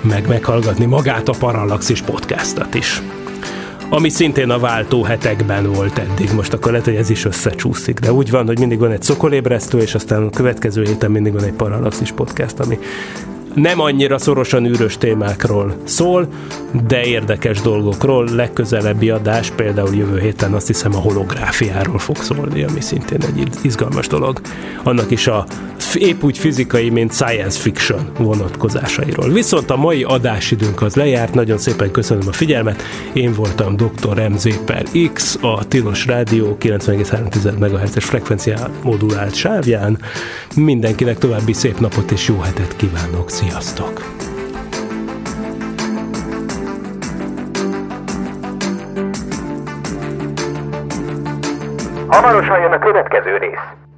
[0.00, 3.02] meg meghallgatni magát a Parallaxis podcastot is
[3.92, 6.32] ami szintén a váltó hetekben volt eddig.
[6.34, 9.78] Most akkor lehet, hogy ez is összecsúszik, de úgy van, hogy mindig van egy szokolébresztő,
[9.78, 12.78] és aztán a következő héten mindig van egy Parallaxis podcast, ami
[13.54, 16.28] nem annyira szorosan űrös témákról szól,
[16.86, 18.28] de érdekes dolgokról.
[18.28, 24.06] Legközelebbi adás például jövő héten azt hiszem a holográfiáról fog szólni, ami szintén egy izgalmas
[24.06, 24.40] dolog.
[24.82, 25.46] Annak is a
[25.94, 29.28] épp úgy fizikai, mint science fiction vonatkozásairól.
[29.28, 32.82] Viszont a mai adásidőnk az lejárt, nagyon szépen köszönöm a figyelmet.
[33.12, 34.28] Én voltam Dr.
[34.28, 39.98] MZ per X, a Tilos Rádió 90,3 MHz-es frekvenciá modulált sávján.
[40.54, 43.30] Mindenkinek további szép napot és jó hetet kívánok!
[43.40, 44.00] Sziasztok!
[52.06, 53.89] Hamarosan jön a következő rész.